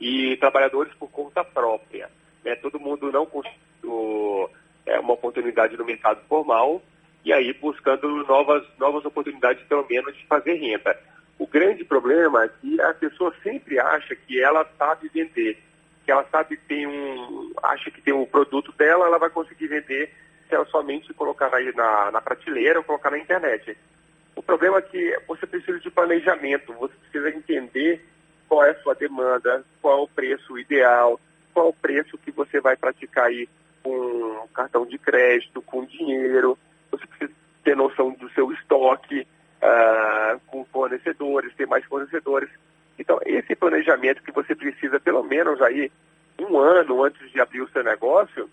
e 0.00 0.36
trabalhadores 0.38 0.92
por 0.94 1.10
conta 1.10 1.44
própria. 1.44 2.10
Né? 2.44 2.54
Todo 2.56 2.80
mundo 2.80 3.12
não 3.12 3.26
conseguiu 3.26 4.50
é, 4.86 4.98
uma 4.98 5.12
oportunidade 5.12 5.76
no 5.76 5.84
mercado 5.84 6.20
formal 6.28 6.82
e 7.24 7.32
aí 7.32 7.52
buscando 7.52 8.08
novas, 8.24 8.64
novas 8.78 9.04
oportunidades, 9.04 9.62
pelo 9.66 9.86
menos, 9.88 10.16
de 10.16 10.26
fazer 10.26 10.54
renda. 10.54 10.98
O 11.38 11.46
grande 11.46 11.84
problema 11.84 12.44
é 12.44 12.50
que 12.60 12.80
a 12.80 12.94
pessoa 12.94 13.34
sempre 13.42 13.78
acha 13.78 14.14
que 14.14 14.40
ela 14.42 14.66
sabe 14.78 15.08
vender, 15.08 15.58
que 16.04 16.10
ela 16.10 16.24
sabe 16.30 16.56
tem 16.56 16.86
um, 16.86 17.52
acha 17.62 17.90
que 17.90 18.00
tem 18.00 18.12
um 18.12 18.26
produto 18.26 18.72
dela, 18.72 19.06
ela 19.06 19.18
vai 19.18 19.30
conseguir 19.30 19.68
vender 19.68 20.12
se 20.48 20.54
ela 20.54 20.66
somente 20.66 21.14
colocar 21.14 21.54
aí 21.54 21.72
na, 21.74 22.10
na 22.10 22.20
prateleira 22.20 22.78
ou 22.78 22.84
colocar 22.84 23.10
na 23.10 23.18
internet. 23.18 23.76
O 24.34 24.42
problema 24.42 24.78
é 24.78 24.82
que 24.82 25.18
você 25.26 25.46
precisa 25.46 25.78
de 25.78 25.90
planejamento, 25.90 26.72
você 26.74 26.94
precisa 26.94 27.30
entender 27.30 28.04
qual 28.48 28.64
é 28.64 28.70
a 28.70 28.82
sua 28.82 28.94
demanda, 28.94 29.64
qual 29.80 29.98
é 29.98 30.02
o 30.02 30.08
preço 30.08 30.58
ideal, 30.58 31.20
qual 31.54 31.66
é 31.66 31.68
o 31.68 31.72
preço 31.72 32.18
que 32.18 32.30
você 32.30 32.60
vai 32.60 32.76
praticar 32.76 33.26
aí 33.26 33.48
com 33.82 34.48
cartão 34.52 34.84
de 34.84 34.98
crédito, 34.98 35.62
com 35.62 35.84
dinheiro. 35.84 36.58
Você 36.90 37.06
precisa 37.06 37.32
ter 37.64 37.76
noção 37.76 38.12
do 38.12 38.28
seu 38.30 38.50
estoque 38.52 39.20
uh, 39.20 40.40
com 40.46 40.64
fornecedores, 40.66 41.54
ter 41.54 41.66
mais 41.66 41.84
fornecedores. 41.84 42.48
Então, 42.98 43.18
esse 43.24 43.54
planejamento 43.54 44.22
que 44.22 44.32
você 44.32 44.54
precisa, 44.54 45.00
pelo 45.00 45.22
menos 45.22 45.60
aí, 45.62 45.90
um 46.38 46.58
ano 46.58 47.04
antes 47.04 47.30
de 47.30 47.40
abrir 47.40 47.62
o 47.62 47.70
seu 47.70 47.82
negócio, 47.82 48.48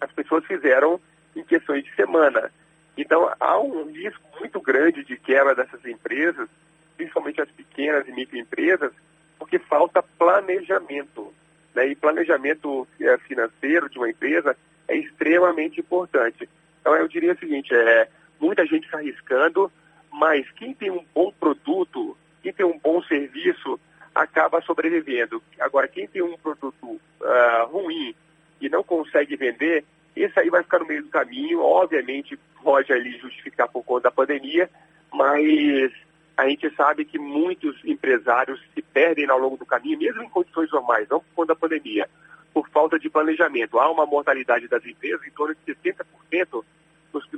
as 0.00 0.10
pessoas 0.12 0.44
fizeram 0.44 1.00
em 1.34 1.42
questões 1.44 1.84
de 1.84 1.94
semana. 1.94 2.50
Então, 2.96 3.30
há 3.38 3.58
um 3.60 3.90
risco 3.90 4.22
muito 4.40 4.60
grande 4.60 5.04
de 5.04 5.16
quebra 5.16 5.54
dessas 5.54 5.84
empresas 5.84 6.48
principalmente 6.96 7.40
as 7.40 7.50
pequenas 7.50 8.08
e 8.08 8.12
microempresas, 8.12 8.92
porque 9.38 9.58
falta 9.58 10.02
planejamento. 10.02 11.32
Né? 11.74 11.88
E 11.88 11.94
planejamento 11.94 12.88
é, 13.00 13.16
financeiro 13.18 13.88
de 13.88 13.98
uma 13.98 14.10
empresa 14.10 14.56
é 14.88 14.96
extremamente 14.96 15.80
importante. 15.80 16.48
Então 16.86 16.94
eu 16.94 17.08
diria 17.08 17.32
o 17.32 17.38
seguinte, 17.38 17.74
é, 17.74 18.08
muita 18.38 18.64
gente 18.64 18.84
está 18.84 18.98
arriscando, 18.98 19.72
mas 20.08 20.48
quem 20.52 20.72
tem 20.72 20.88
um 20.88 21.04
bom 21.12 21.32
produto, 21.32 22.16
quem 22.40 22.52
tem 22.52 22.64
um 22.64 22.78
bom 22.78 23.02
serviço, 23.02 23.80
acaba 24.14 24.62
sobrevivendo. 24.62 25.42
Agora, 25.58 25.88
quem 25.88 26.06
tem 26.06 26.22
um 26.22 26.38
produto 26.38 26.86
uh, 26.86 27.66
ruim 27.66 28.14
e 28.60 28.68
não 28.68 28.84
consegue 28.84 29.34
vender, 29.34 29.84
esse 30.14 30.38
aí 30.38 30.48
vai 30.48 30.62
ficar 30.62 30.78
no 30.78 30.86
meio 30.86 31.02
do 31.02 31.08
caminho. 31.08 31.60
Obviamente, 31.60 32.38
pode 32.62 32.92
ali 32.92 33.18
justificar 33.18 33.66
por 33.66 33.82
conta 33.82 34.04
da 34.04 34.12
pandemia, 34.12 34.70
mas 35.12 35.92
a 36.36 36.48
gente 36.48 36.72
sabe 36.76 37.04
que 37.04 37.18
muitos 37.18 37.84
empresários 37.84 38.62
se 38.76 38.80
perdem 38.80 39.28
ao 39.28 39.40
longo 39.40 39.56
do 39.56 39.66
caminho, 39.66 39.98
mesmo 39.98 40.22
em 40.22 40.30
condições 40.30 40.70
normais, 40.70 41.08
não 41.08 41.18
por 41.18 41.34
conta 41.34 41.48
da 41.52 41.58
pandemia, 41.58 42.08
por 42.54 42.68
falta 42.68 42.96
de 42.96 43.10
planejamento. 43.10 43.76
Há 43.80 43.90
uma 43.90 44.06
mortalidade 44.06 44.68
das 44.68 44.86
empresas 44.86 45.26
em 45.26 45.32
torno 45.32 45.56
de 45.66 45.74
70% 45.74 46.04
nos 46.52 46.64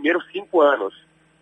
primeiros 0.09 0.27
cinco 0.33 0.61
anos. 0.62 0.95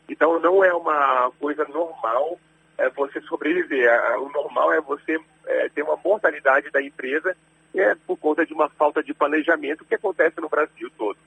Então, 0.09 0.41
não 0.41 0.65
é 0.65 0.73
uma 0.75 1.31
coisa 1.39 1.65
normal 1.69 2.39
é, 2.77 2.91
você 2.91 3.21
sobreviver. 3.23 3.89
O 4.19 4.29
normal 4.31 4.73
é 4.73 4.81
você 4.81 5.19
é, 5.47 5.69
ter 5.69 5.83
uma 5.83 5.97
mortalidade 6.05 6.71
da 6.71 6.83
empresa 6.83 7.37
é, 7.75 7.95
por 7.95 8.17
conta 8.17 8.45
de 8.45 8.53
uma 8.53 8.69
falta 8.71 9.03
de 9.03 9.15
planejamento 9.15 9.85
que 9.85 9.95
acontece 9.95 10.41
no 10.41 10.49
Brasil 10.49 10.91
todo. 10.97 11.19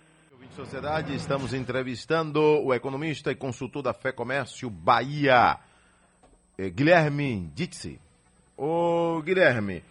Sociedade, 0.56 1.16
estamos 1.16 1.54
entrevistando 1.54 2.42
o 2.42 2.74
economista 2.74 3.32
e 3.32 3.36
consultor 3.36 3.84
da 3.84 3.94
Fé 3.94 4.12
Comércio 4.12 4.70
Bahia, 4.70 5.58
é, 6.58 6.70
Guilherme 6.70 7.50
Ditzi. 7.54 8.02
Ô 8.58 9.22
Guilherme, 9.22 9.84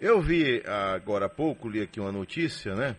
eu 0.00 0.20
vi 0.20 0.62
agora 0.94 1.26
há 1.26 1.28
pouco, 1.28 1.68
li 1.68 1.80
aqui 1.80 2.00
uma 2.00 2.10
notícia, 2.10 2.74
né? 2.74 2.96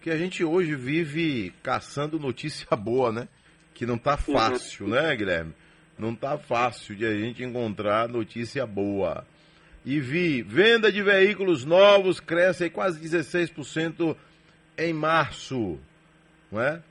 Que 0.00 0.10
a 0.10 0.16
gente 0.16 0.42
hoje 0.42 0.74
vive 0.74 1.52
caçando 1.62 2.18
notícia 2.18 2.66
boa, 2.76 3.12
né? 3.12 3.28
Que 3.74 3.86
não 3.86 3.98
tá 3.98 4.16
fácil, 4.16 4.86
uhum. 4.86 4.92
né, 4.92 5.14
Guilherme? 5.16 5.54
Não 5.98 6.14
tá 6.14 6.38
fácil 6.38 6.96
de 6.96 7.06
a 7.06 7.14
gente 7.14 7.42
encontrar 7.42 8.08
notícia 8.08 8.66
boa. 8.66 9.26
E 9.84 9.98
vi, 10.00 10.42
venda 10.42 10.92
de 10.92 11.02
veículos 11.02 11.64
novos 11.64 12.20
cresce 12.20 12.64
aí 12.64 12.70
quase 12.70 13.00
16% 13.00 14.16
em 14.78 14.92
março, 14.92 15.78
não 16.50 16.60
é? 16.60 16.82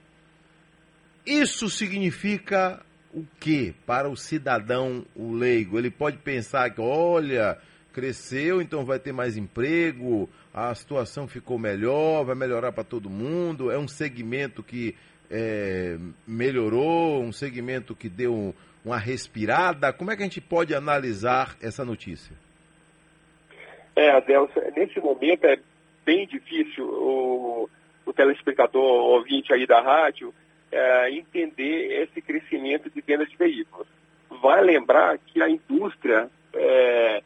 Isso 1.25 1.69
significa 1.69 2.83
o 3.13 3.25
que 3.39 3.73
para 3.85 4.09
o 4.09 4.17
cidadão, 4.17 5.05
o 5.15 5.33
leigo? 5.33 5.77
Ele 5.77 5.89
pode 5.89 6.17
pensar 6.17 6.69
que, 6.71 6.81
olha, 6.81 7.57
cresceu, 7.93 8.61
então 8.61 8.85
vai 8.85 8.99
ter 8.99 9.11
mais 9.11 9.37
emprego, 9.37 10.29
a 10.53 10.73
situação 10.73 11.27
ficou 11.27 11.59
melhor, 11.59 12.25
vai 12.25 12.35
melhorar 12.35 12.71
para 12.71 12.83
todo 12.83 13.09
mundo, 13.09 13.71
é 13.71 13.77
um 13.77 13.87
segmento 13.87 14.63
que 14.63 14.95
é, 15.31 15.97
melhorou, 16.27 17.21
um 17.21 17.31
segmento 17.31 17.95
que 17.95 18.09
deu 18.09 18.53
uma 18.83 18.97
respirada? 18.97 19.93
Como 19.93 20.11
é 20.11 20.15
que 20.15 20.21
a 20.21 20.25
gente 20.25 20.41
pode 20.41 20.75
analisar 20.75 21.55
essa 21.61 21.85
notícia? 21.85 22.35
É, 23.95 24.11
Adelson, 24.11 24.59
nesse 24.75 24.99
momento 24.99 25.45
é 25.45 25.57
bem 26.05 26.27
difícil 26.27 26.85
o, 26.85 27.69
o 28.05 28.13
telespectador 28.13 28.83
ouvinte 28.83 29.53
aí 29.53 29.65
da 29.65 29.81
rádio 29.81 30.33
é, 30.71 31.11
entender 31.11 32.03
esse 32.03 32.21
crescimento 32.21 32.89
de 32.89 33.01
vendas 33.01 33.29
de 33.29 33.37
veículos. 33.37 33.87
Vai 34.41 34.61
lembrar 34.61 35.17
que 35.17 35.41
a 35.41 35.49
indústria 35.49 36.29
é, 36.53 37.21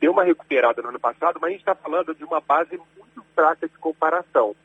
deu 0.00 0.12
uma 0.12 0.24
recuperada 0.24 0.82
no 0.82 0.88
ano 0.88 1.00
passado, 1.00 1.38
mas 1.40 1.48
a 1.48 1.52
gente 1.52 1.60
está 1.60 1.74
falando 1.74 2.14
de 2.14 2.24
uma 2.24 2.40
base 2.40 2.76
muito 2.76 3.24
fraca 3.34 3.68
de 3.68 3.78
comparação. 3.78 4.56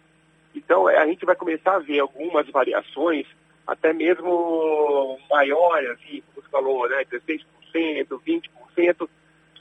Então, 0.60 0.90
é, 0.90 0.98
a 0.98 1.06
gente 1.06 1.26
vai 1.26 1.36
começar 1.36 1.76
a 1.76 1.80
ver 1.80 2.00
algumas 2.00 2.48
variações 2.50 3.26
até 3.66 3.94
mesmo 3.94 5.18
maiores, 5.30 5.90
assim, 5.92 6.22
como 6.22 6.44
você 6.44 6.50
falou, 6.50 6.90
né, 6.90 7.04
16%, 7.06 7.46
20%, 8.76 9.10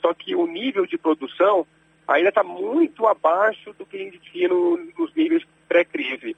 só 0.01 0.13
que 0.13 0.35
o 0.35 0.45
nível 0.45 0.85
de 0.85 0.97
produção 0.97 1.65
ainda 2.07 2.29
está 2.29 2.43
muito 2.43 3.07
abaixo 3.07 3.71
do 3.73 3.85
que 3.85 3.97
a 3.97 3.99
gente 3.99 4.19
tinha 4.19 4.47
no, 4.47 4.77
nos 4.97 5.13
níveis 5.15 5.43
pré-crise. 5.67 6.35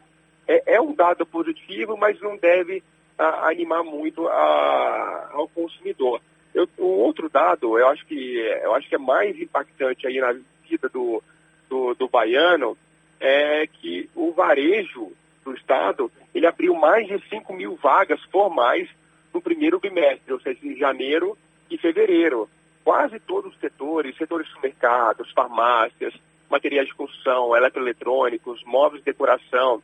É, 0.48 0.76
é, 0.76 0.82
um 0.82 0.94
dado 0.94 1.26
positivo, 1.26 1.96
mas 1.98 2.20
não 2.20 2.36
deve 2.36 2.84
a, 3.18 3.48
animar 3.48 3.84
muito 3.84 4.28
a, 4.28 5.30
ao 5.32 5.48
consumidor. 5.48 6.22
Eu, 6.54 6.68
um 6.78 6.84
outro 6.84 7.30
dado, 7.30 7.80
eu 7.80 7.88
acho 7.88 8.06
que 8.06 8.38
eu 8.64 8.76
acho 8.76 8.90
que 8.90 8.96
é 8.96 9.00
mais 9.00 9.40
impactante 9.40 10.06
aí 10.06 10.20
na 10.20 10.34
vida 10.68 10.90
do, 10.90 11.24
do, 11.70 11.94
do 11.94 12.10
baiano, 12.10 12.78
é 13.22 13.68
que 13.68 14.10
o 14.22 14.32
varejo 14.32 15.12
do 15.44 15.54
Estado, 15.54 16.12
ele 16.34 16.46
abriu 16.46 16.76
mais 16.76 17.08
de 17.08 17.20
5 17.28 17.52
mil 17.54 17.76
vagas 17.76 18.22
formais 18.26 18.88
no 19.34 19.42
primeiro 19.42 19.80
bimestre, 19.80 20.32
ou 20.32 20.40
seja, 20.40 20.60
em 20.64 20.78
janeiro 20.78 21.36
e 21.72 21.78
fevereiro. 21.78 22.48
Quase 22.84 23.20
todos 23.20 23.52
os 23.52 23.60
setores, 23.60 24.16
setores 24.16 24.48
de 24.48 24.62
mercados, 24.62 25.32
farmácias, 25.32 26.14
materiais 26.50 26.88
de 26.88 26.94
construção, 26.94 27.56
eletroeletrônicos, 27.56 28.64
móveis 28.64 29.02
de 29.02 29.06
decoração, 29.06 29.82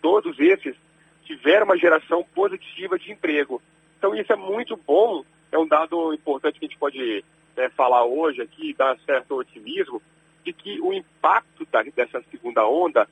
todos 0.00 0.38
esses 0.40 0.74
tiveram 1.24 1.66
uma 1.66 1.76
geração 1.76 2.24
positiva 2.34 2.98
de 2.98 3.12
emprego. 3.12 3.60
Então 3.98 4.14
isso 4.14 4.32
é 4.32 4.36
muito 4.36 4.76
bom, 4.76 5.24
é 5.52 5.58
um 5.58 5.66
dado 5.66 6.14
importante 6.14 6.58
que 6.58 6.64
a 6.64 6.68
gente 6.68 6.78
pode 6.78 7.22
né, 7.54 7.68
falar 7.70 8.04
hoje 8.04 8.40
aqui, 8.40 8.72
dar 8.72 8.98
certo 9.00 9.34
otimismo, 9.34 10.00
de 10.44 10.52
que 10.54 10.80
o 10.80 10.92
impacto 10.92 11.66
da, 11.70 11.82
dessa 11.82 12.22
segunda 12.30 12.66
onda 12.66 13.06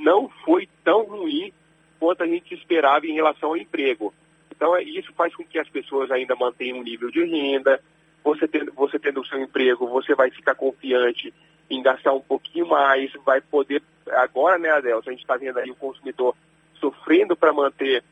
não 0.00 0.28
foi 0.44 0.68
tão 0.82 1.04
ruim 1.04 1.52
quanto 1.98 2.22
a 2.22 2.26
gente 2.26 2.54
esperava 2.54 3.06
em 3.06 3.12
relação 3.12 3.50
ao 3.50 3.56
emprego. 3.56 4.12
Então, 4.50 4.74
é, 4.76 4.82
isso 4.82 5.12
faz 5.12 5.34
com 5.34 5.44
que 5.44 5.58
as 5.58 5.68
pessoas 5.68 6.10
ainda 6.10 6.34
mantenham 6.34 6.78
um 6.78 6.82
nível 6.82 7.10
de 7.10 7.24
renda. 7.24 7.80
Você 8.24 8.48
tendo, 8.48 8.72
você 8.72 8.98
tendo 8.98 9.20
o 9.20 9.26
seu 9.26 9.40
emprego, 9.40 9.86
você 9.86 10.14
vai 10.14 10.30
ficar 10.30 10.54
confiante 10.54 11.32
em 11.70 11.82
gastar 11.82 12.12
um 12.12 12.20
pouquinho 12.20 12.66
mais, 12.66 13.12
vai 13.24 13.40
poder. 13.40 13.82
Agora, 14.08 14.58
né, 14.58 14.70
Adelson, 14.70 15.10
a 15.10 15.12
gente 15.12 15.22
está 15.22 15.36
vendo 15.36 15.58
aí 15.58 15.70
o 15.70 15.76
consumidor 15.76 16.34
sofrendo 16.74 17.36
para 17.36 17.52
manter 17.52 18.02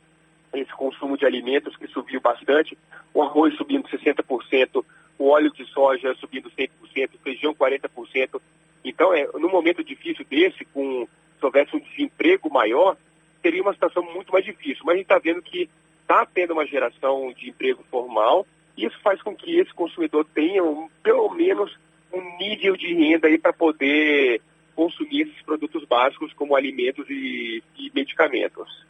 esse 0.55 0.73
consumo 0.73 1.17
de 1.17 1.27
alimentos 1.27 1.77
que 1.77 1.87
subiu 1.89 2.21
bastante, 2.21 2.79
o 3.13 3.23
arroz 3.23 3.55
subindo 3.57 3.89
60%, 3.89 4.85
o 5.19 5.29
óleo 5.29 5.53
de 5.53 5.65
soja 5.67 6.15
subindo 6.15 6.51
100%, 6.51 6.71
o 7.15 7.19
feijão 7.19 7.55
40%. 7.55 8.41
Então, 8.85 9.13
é, 9.13 9.29
num 9.35 9.51
momento 9.51 9.83
difícil 9.83 10.25
desse, 10.31 10.65
com 10.67 11.07
se 11.39 11.45
houvesse 11.45 11.77
um 11.77 11.81
desemprego 11.81 12.51
maior, 12.51 12.97
seria 13.43 13.63
uma 13.63 13.73
situação 13.73 14.03
muito 14.03 14.33
mais 14.33 14.45
difícil. 14.45 14.83
Mas 14.85 14.95
a 14.95 14.97
gente 14.97 15.05
está 15.05 15.19
vendo 15.19 15.43
que 15.43 15.69
está 16.03 16.27
tendo 16.27 16.55
uma 16.55 16.67
geração 16.67 17.33
de 17.37 17.51
emprego 17.51 17.85
formal, 17.91 18.47
e 18.77 18.87
isso 18.87 18.99
faz 19.03 19.21
com 19.23 19.35
que 19.35 19.59
esse 19.59 19.73
consumidor 19.75 20.27
tenha 20.35 20.65
um, 20.65 20.89
pelo 21.03 21.29
menos 21.35 21.77
um 22.13 22.39
nível 22.39 22.77
de 22.77 22.95
renda 22.95 23.29
para 23.39 23.53
poder 23.53 24.41
consumir 24.75 25.23
esses 25.23 25.43
produtos 25.43 25.85
básicos 25.85 26.33
como 26.33 26.57
alimentos 26.57 27.05
e, 27.11 27.63
e 27.77 27.91
medicamentos. 27.95 28.87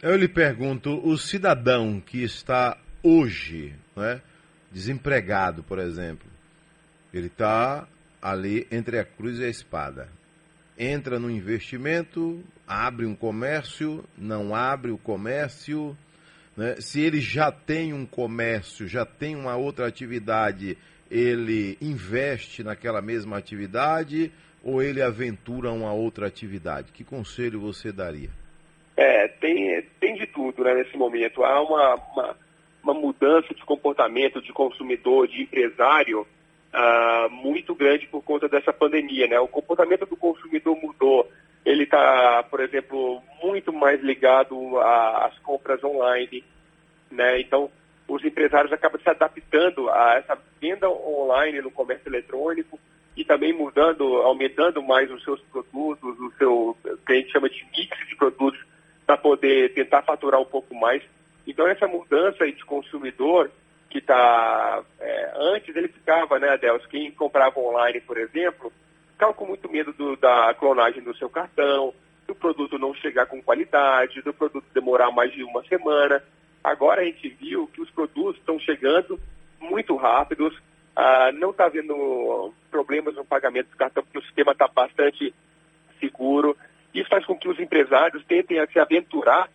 Eu 0.00 0.16
lhe 0.16 0.28
pergunto, 0.28 1.06
o 1.06 1.18
cidadão 1.18 2.00
que 2.00 2.22
está 2.22 2.78
hoje, 3.02 3.74
né, 3.94 4.22
desempregado, 4.70 5.62
por 5.62 5.78
exemplo, 5.78 6.26
ele 7.12 7.26
está 7.26 7.86
ali 8.22 8.66
entre 8.70 8.98
a 8.98 9.04
cruz 9.04 9.38
e 9.40 9.44
a 9.44 9.48
espada 9.48 10.19
entra 10.80 11.18
no 11.18 11.30
investimento, 11.30 12.42
abre 12.66 13.04
um 13.04 13.14
comércio, 13.14 14.02
não 14.16 14.54
abre 14.54 14.90
o 14.90 14.96
comércio. 14.96 15.94
Né? 16.56 16.76
Se 16.80 17.02
ele 17.02 17.20
já 17.20 17.52
tem 17.52 17.92
um 17.92 18.06
comércio, 18.06 18.88
já 18.88 19.04
tem 19.04 19.36
uma 19.36 19.54
outra 19.56 19.86
atividade, 19.86 20.78
ele 21.10 21.76
investe 21.82 22.64
naquela 22.64 23.02
mesma 23.02 23.36
atividade 23.36 24.32
ou 24.64 24.82
ele 24.82 25.02
aventura 25.02 25.70
uma 25.70 25.92
outra 25.92 26.26
atividade? 26.26 26.92
Que 26.92 27.04
conselho 27.04 27.60
você 27.60 27.92
daria? 27.92 28.30
É, 28.96 29.28
tem, 29.28 29.82
tem 30.00 30.14
de 30.14 30.26
tudo 30.28 30.64
né, 30.64 30.74
nesse 30.74 30.96
momento. 30.96 31.44
Há 31.44 31.60
uma, 31.62 31.94
uma, 31.94 32.36
uma 32.82 32.94
mudança 32.94 33.52
de 33.54 33.64
comportamento 33.66 34.40
de 34.40 34.52
consumidor, 34.52 35.28
de 35.28 35.42
empresário, 35.42 36.26
uh, 36.74 37.30
muito 37.30 37.74
grande 37.74 38.06
por 38.06 38.22
conta 38.22 38.48
dessa 38.48 38.72
pandemia. 38.72 39.26
Né? 39.26 39.38
O 39.38 39.48
comportamento 39.48 40.06
do 40.06 40.16
consumidor 40.16 40.76
mudou. 40.80 41.30
Ele 41.64 41.84
está, 41.84 42.42
por 42.44 42.60
exemplo, 42.60 43.22
muito 43.42 43.72
mais 43.72 44.00
ligado 44.02 44.78
às 44.80 45.38
compras 45.40 45.82
online. 45.84 46.42
Né? 47.10 47.40
Então, 47.40 47.70
os 48.08 48.24
empresários 48.24 48.72
acabam 48.72 49.00
se 49.00 49.08
adaptando 49.08 49.90
a 49.90 50.14
essa 50.14 50.38
venda 50.60 50.88
online 50.88 51.60
no 51.60 51.70
comércio 51.70 52.08
eletrônico 52.08 52.78
e 53.16 53.24
também 53.24 53.52
mudando, 53.52 54.04
aumentando 54.22 54.82
mais 54.82 55.10
os 55.10 55.22
seus 55.22 55.40
produtos, 55.42 56.18
o 56.18 56.32
seu, 56.38 56.76
que 57.06 57.12
a 57.12 57.16
gente 57.16 57.32
chama 57.32 57.50
de 57.50 57.64
mix 57.76 58.08
de 58.08 58.16
produtos, 58.16 58.60
para 59.06 59.16
poder 59.16 59.74
tentar 59.74 60.02
faturar 60.02 60.40
um 60.40 60.44
pouco 60.44 60.74
mais. 60.74 61.02
Então, 61.46 61.66
essa 61.66 61.86
mudança 61.86 62.46
de 62.46 62.64
consumidor 62.64 63.50
que 63.90 63.98
está. 63.98 64.82
Antes 65.42 65.74
ele 65.74 65.88
ficava, 65.88 66.38
né, 66.38 66.50
Adelso, 66.50 66.86
quem 66.86 67.10
comprava 67.12 67.58
online, 67.58 67.98
por 68.02 68.18
exemplo, 68.18 68.70
ficava 69.12 69.32
com 69.32 69.46
muito 69.46 69.72
medo 69.72 69.90
do, 69.94 70.14
da 70.14 70.52
clonagem 70.52 71.02
do 71.02 71.16
seu 71.16 71.30
cartão, 71.30 71.94
do 72.28 72.34
produto 72.34 72.78
não 72.78 72.92
chegar 72.92 73.24
com 73.24 73.42
qualidade, 73.42 74.20
do 74.20 74.34
produto 74.34 74.66
demorar 74.74 75.10
mais 75.10 75.32
de 75.32 75.42
uma 75.42 75.64
semana. 75.64 76.22
Agora 76.62 77.00
a 77.00 77.04
gente 77.06 77.26
viu 77.30 77.66
que 77.68 77.80
os 77.80 77.90
produtos 77.90 78.36
estão 78.36 78.58
chegando 78.58 79.18
muito 79.58 79.96
rápidos, 79.96 80.54
ah, 80.94 81.32
não 81.32 81.52
está 81.52 81.64
havendo 81.64 82.52
problemas 82.70 83.14
no 83.14 83.24
pagamento 83.24 83.70
do 83.70 83.78
cartão, 83.78 84.02
porque 84.02 84.18
o 84.18 84.22
sistema 84.22 84.52
está 84.52 84.68
bastante 84.68 85.32
seguro. 85.98 86.54
Isso 86.92 87.08
faz 87.08 87.24
com 87.24 87.38
que 87.38 87.48
os 87.48 87.58
empresários 87.58 88.22
tentem 88.26 88.58
se 88.70 88.78
aventurar 88.78 89.48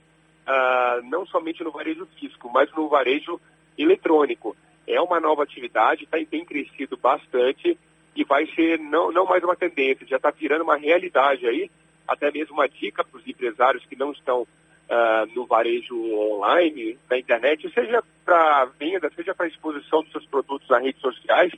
ah, 0.48 1.00
não 1.04 1.27
somente 1.27 1.63
no 1.63 1.70
varejo 1.70 2.08
físico, 2.20 2.50
mas 2.51 2.72
no 2.72 2.89
varejo 2.89 3.39
eletrônico. 3.77 4.56
É 4.96 5.02
uma 5.02 5.20
nova 5.20 5.44
atividade, 5.44 6.08
tá, 6.08 6.18
tem 6.30 6.46
crescido 6.46 6.98
bastante 6.98 7.78
e 8.16 8.24
vai 8.24 8.46
ser 8.48 8.80
não, 8.80 9.12
não 9.12 9.25
mais 9.25 9.44
uma 9.44 9.56
tendência, 9.56 10.08
já 10.08 10.16
está 10.16 10.32
virando 10.32 10.64
uma 10.64 10.78
realidade 10.78 11.46
aí, 11.48 11.70
até 12.08 12.32
mesmo 12.32 12.54
uma 12.54 12.68
dica 12.68 13.04
para 13.04 13.20
os 13.20 13.28
empresários 13.28 13.86
que 13.86 13.96
não 13.96 14.12
estão 14.12 14.44
uh, 14.44 15.36
no 15.36 15.46
varejo 15.46 15.96
online, 16.32 16.98
na 17.10 17.18
internet, 17.18 17.70
seja 17.74 18.04
para 18.24 18.66
venda, 18.80 19.12
seja 19.16 19.36
para 19.36 19.48
exposição 19.48 20.02
dos 20.02 20.12
seus 20.12 20.25
produtos 20.28 20.68
nas 20.70 20.82
redes 20.82 21.02
sociais, 21.02 21.52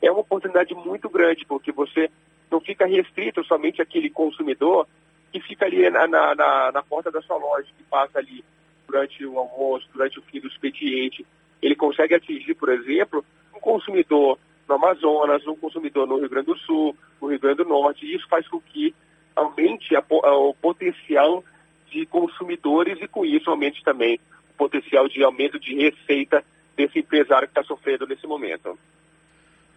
é 0.00 0.10
uma 0.10 0.20
oportunidade 0.20 0.74
muito 0.74 1.08
grande, 1.08 1.44
porque 1.46 1.72
você 1.72 2.10
não 2.50 2.60
fica 2.60 2.86
restrito 2.86 3.42
somente 3.44 3.82
àquele 3.82 4.10
consumidor 4.10 4.86
que 5.32 5.40
fica 5.40 5.64
ali 5.66 5.90
na, 5.90 6.06
na, 6.06 6.70
na 6.72 6.82
porta 6.82 7.10
da 7.10 7.20
sua 7.22 7.36
loja, 7.36 7.66
que 7.76 7.82
passa 7.84 8.18
ali 8.18 8.44
durante 8.86 9.24
o 9.26 9.38
almoço, 9.38 9.88
durante 9.92 10.18
o 10.18 10.22
fim 10.22 10.40
do 10.40 10.46
expediente. 10.46 11.26
Ele 11.64 11.74
consegue 11.74 12.14
atingir, 12.14 12.54
por 12.54 12.68
exemplo, 12.68 13.24
um 13.56 13.58
consumidor 13.58 14.38
no 14.68 14.74
Amazonas, 14.74 15.46
um 15.46 15.56
consumidor 15.56 16.06
no 16.06 16.18
Rio 16.18 16.28
Grande 16.28 16.48
do 16.48 16.58
Sul, 16.58 16.94
no 17.20 17.28
Rio 17.28 17.40
Grande 17.40 17.56
do 17.56 17.64
Norte, 17.64 18.04
e 18.04 18.14
isso 18.14 18.28
faz 18.28 18.46
com 18.46 18.60
que 18.60 18.94
aumente 19.34 19.96
a, 19.96 20.00
a, 20.00 20.36
o 20.36 20.52
potencial 20.52 21.42
de 21.90 22.04
consumidores 22.04 22.98
e 23.00 23.08
com 23.08 23.24
isso 23.24 23.48
aumente 23.48 23.82
também 23.82 24.20
o 24.50 24.58
potencial 24.58 25.08
de 25.08 25.24
aumento 25.24 25.58
de 25.58 25.74
receita 25.74 26.44
desse 26.76 26.98
empresário 26.98 27.48
que 27.48 27.58
está 27.58 27.64
sofrendo 27.64 28.06
nesse 28.06 28.26
momento. 28.26 28.78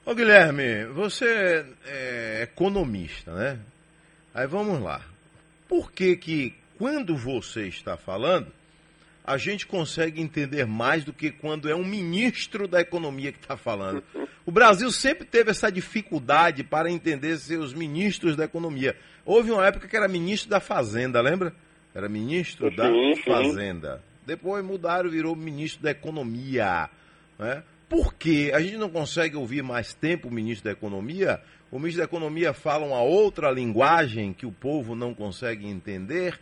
Ô 0.05 0.13
Guilherme, 0.13 0.85
você 0.87 1.65
é 1.85 2.41
economista, 2.43 3.33
né? 3.33 3.59
Aí 4.33 4.45
vamos 4.45 4.81
lá. 4.81 5.01
Por 5.69 5.89
que 5.91 6.17
que 6.17 6.53
quando 6.77 7.15
você 7.15 7.67
está 7.67 7.95
falando, 7.95 8.51
a 9.27 9.37
gente 9.37 9.67
consegue 9.67 10.21
entender 10.21 10.65
mais 10.65 11.03
do 11.03 11.11
que 11.11 11.29
quando 11.29 11.69
é 11.69 11.75
um 11.75 11.83
ministro 11.83 12.65
da 12.65 12.79
economia 12.79 13.33
que 13.33 13.39
está 13.39 13.57
falando? 13.57 14.01
O 14.45 14.51
Brasil 14.51 14.89
sempre 14.89 15.25
teve 15.25 15.51
essa 15.51 15.69
dificuldade 15.69 16.63
para 16.63 16.89
entender 16.89 17.37
seus 17.37 17.73
ministros 17.73 18.37
da 18.37 18.45
economia. 18.45 18.95
Houve 19.25 19.51
uma 19.51 19.67
época 19.67 19.85
que 19.85 19.97
era 19.97 20.07
ministro 20.07 20.49
da 20.49 20.61
Fazenda, 20.61 21.19
lembra? 21.19 21.53
Era 21.93 22.07
ministro 22.07 22.73
da 22.73 22.89
Fazenda. 23.25 24.01
Depois 24.25 24.63
mudaram, 24.63 25.09
virou 25.09 25.35
ministro 25.35 25.83
da 25.83 25.91
Economia. 25.91 26.89
Né? 27.37 27.63
Por 27.89 28.13
que 28.13 28.51
a 28.53 28.61
gente 28.61 28.77
não 28.77 28.89
consegue 28.89 29.35
ouvir 29.35 29.61
mais 29.61 29.93
tempo 29.93 30.27
o 30.27 30.31
ministro 30.31 30.65
da 30.65 30.71
Economia? 30.71 31.41
O 31.69 31.79
ministro 31.79 31.99
da 31.99 32.05
Economia 32.05 32.53
fala 32.53 32.85
uma 32.85 33.01
outra 33.01 33.51
linguagem 33.51 34.31
que 34.31 34.45
o 34.45 34.51
povo 34.51 34.95
não 34.95 35.13
consegue 35.13 35.67
entender? 35.67 36.39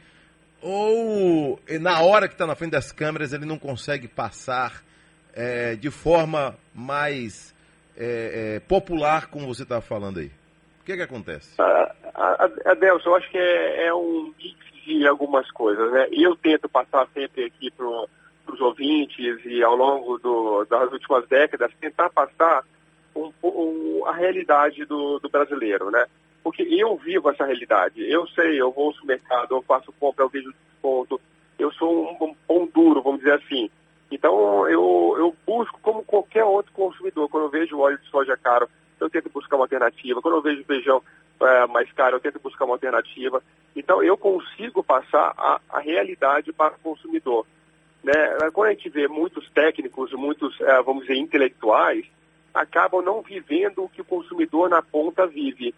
Ou 0.68 1.60
na 1.80 2.02
hora 2.02 2.28
que 2.28 2.34
está 2.34 2.48
na 2.48 2.56
frente 2.56 2.72
das 2.72 2.92
câmeras 2.92 3.32
ele 3.32 3.46
não 3.46 3.60
consegue 3.60 4.08
passar 4.08 4.84
é, 5.32 5.76
de 5.76 5.92
forma 5.92 6.56
mais 6.74 7.54
é, 7.96 8.56
é, 8.56 8.60
popular, 8.62 9.28
como 9.28 9.46
você 9.46 9.62
está 9.62 9.80
falando 9.80 10.20
aí? 10.20 10.32
O 10.82 10.86
que, 10.86 10.94
é 10.94 10.96
que 10.96 11.04
acontece? 11.04 11.56
Adelson, 12.66 13.10
eu 13.10 13.16
acho 13.16 13.30
que 13.30 13.38
é, 13.38 13.86
é, 13.86 13.94
um 13.94 14.34
mix 14.38 14.58
de 14.86 15.08
algumas 15.08 15.50
coisas, 15.52 15.92
né? 15.92 16.08
Eu 16.12 16.36
tento 16.36 16.68
passar 16.68 17.08
sempre 17.14 17.46
aqui 17.46 17.70
para 17.70 17.86
os 17.86 18.60
ouvintes 18.60 19.46
e 19.46 19.64
ao 19.64 19.76
longo 19.76 20.18
do, 20.18 20.66
das 20.66 20.92
últimas 20.92 21.28
décadas, 21.28 21.72
tentar 21.80 22.10
passar 22.10 22.64
um, 23.16 23.32
um, 23.44 24.04
a 24.08 24.14
realidade 24.14 24.84
do, 24.86 25.20
do, 25.20 25.30
brasileiro, 25.30 25.92
né? 25.92 26.06
Porque 26.46 26.62
eu 26.62 26.96
vivo 26.98 27.28
essa 27.32 27.44
realidade. 27.44 28.08
Eu 28.08 28.28
sei, 28.28 28.62
eu 28.62 28.72
vou 28.72 28.90
ao 28.90 28.94
supermercado, 28.94 29.56
eu 29.56 29.64
faço 29.64 29.92
compra, 30.00 30.24
eu 30.24 30.30
vejo 30.30 30.54
desconto. 30.54 31.20
Eu 31.58 31.72
sou 31.72 32.08
um, 32.08 32.36
pão 32.48 32.70
duro, 32.72 33.02
vamos 33.02 33.22
dizer 33.22 33.34
assim. 33.34 33.68
Então, 34.12 34.70
eu, 34.70 35.16
eu 35.18 35.36
busco, 35.44 35.80
como 35.82 36.04
qualquer 36.04 36.44
outro 36.44 36.72
consumidor, 36.72 37.28
quando 37.30 37.46
eu 37.46 37.50
vejo 37.50 37.80
óleo 37.80 37.98
de 37.98 38.08
soja 38.12 38.38
caro, 38.38 38.70
eu 39.00 39.10
tento 39.10 39.28
buscar 39.32 39.56
uma 39.56 39.64
alternativa. 39.64 40.22
Quando 40.22 40.36
eu 40.36 40.42
vejo 40.44 40.64
feijão 40.66 41.02
é, 41.42 41.66
mais 41.66 41.92
caro, 41.94 42.18
eu 42.18 42.20
tento 42.20 42.40
buscar 42.40 42.66
uma 42.66 42.76
alternativa. 42.76 43.42
Então, 43.76 44.04
eu 44.04 44.16
consigo 44.16 44.84
passar 44.84 45.34
a, 45.36 45.60
a 45.68 45.80
realidade 45.80 46.54
para 46.54 46.76
o 46.76 46.80
consumidor. 46.80 47.48
Né? 48.04 48.14
Quando 48.54 48.68
a 48.68 48.72
gente 48.74 48.88
vê 48.90 49.08
muitos 49.08 49.50
técnicos, 49.50 50.14
muitos, 50.14 50.62
é, 50.62 50.80
vamos 50.84 51.08
dizer, 51.08 51.18
intelectuais, 51.18 52.06
acabam 52.54 53.02
não 53.02 53.24
vivendo 53.24 53.84
o 53.84 53.90
que 53.90 54.02
o 54.02 54.06
consumidor 54.06 54.70
na 54.70 54.84
ponta 54.84 55.26
vive. 55.26 55.74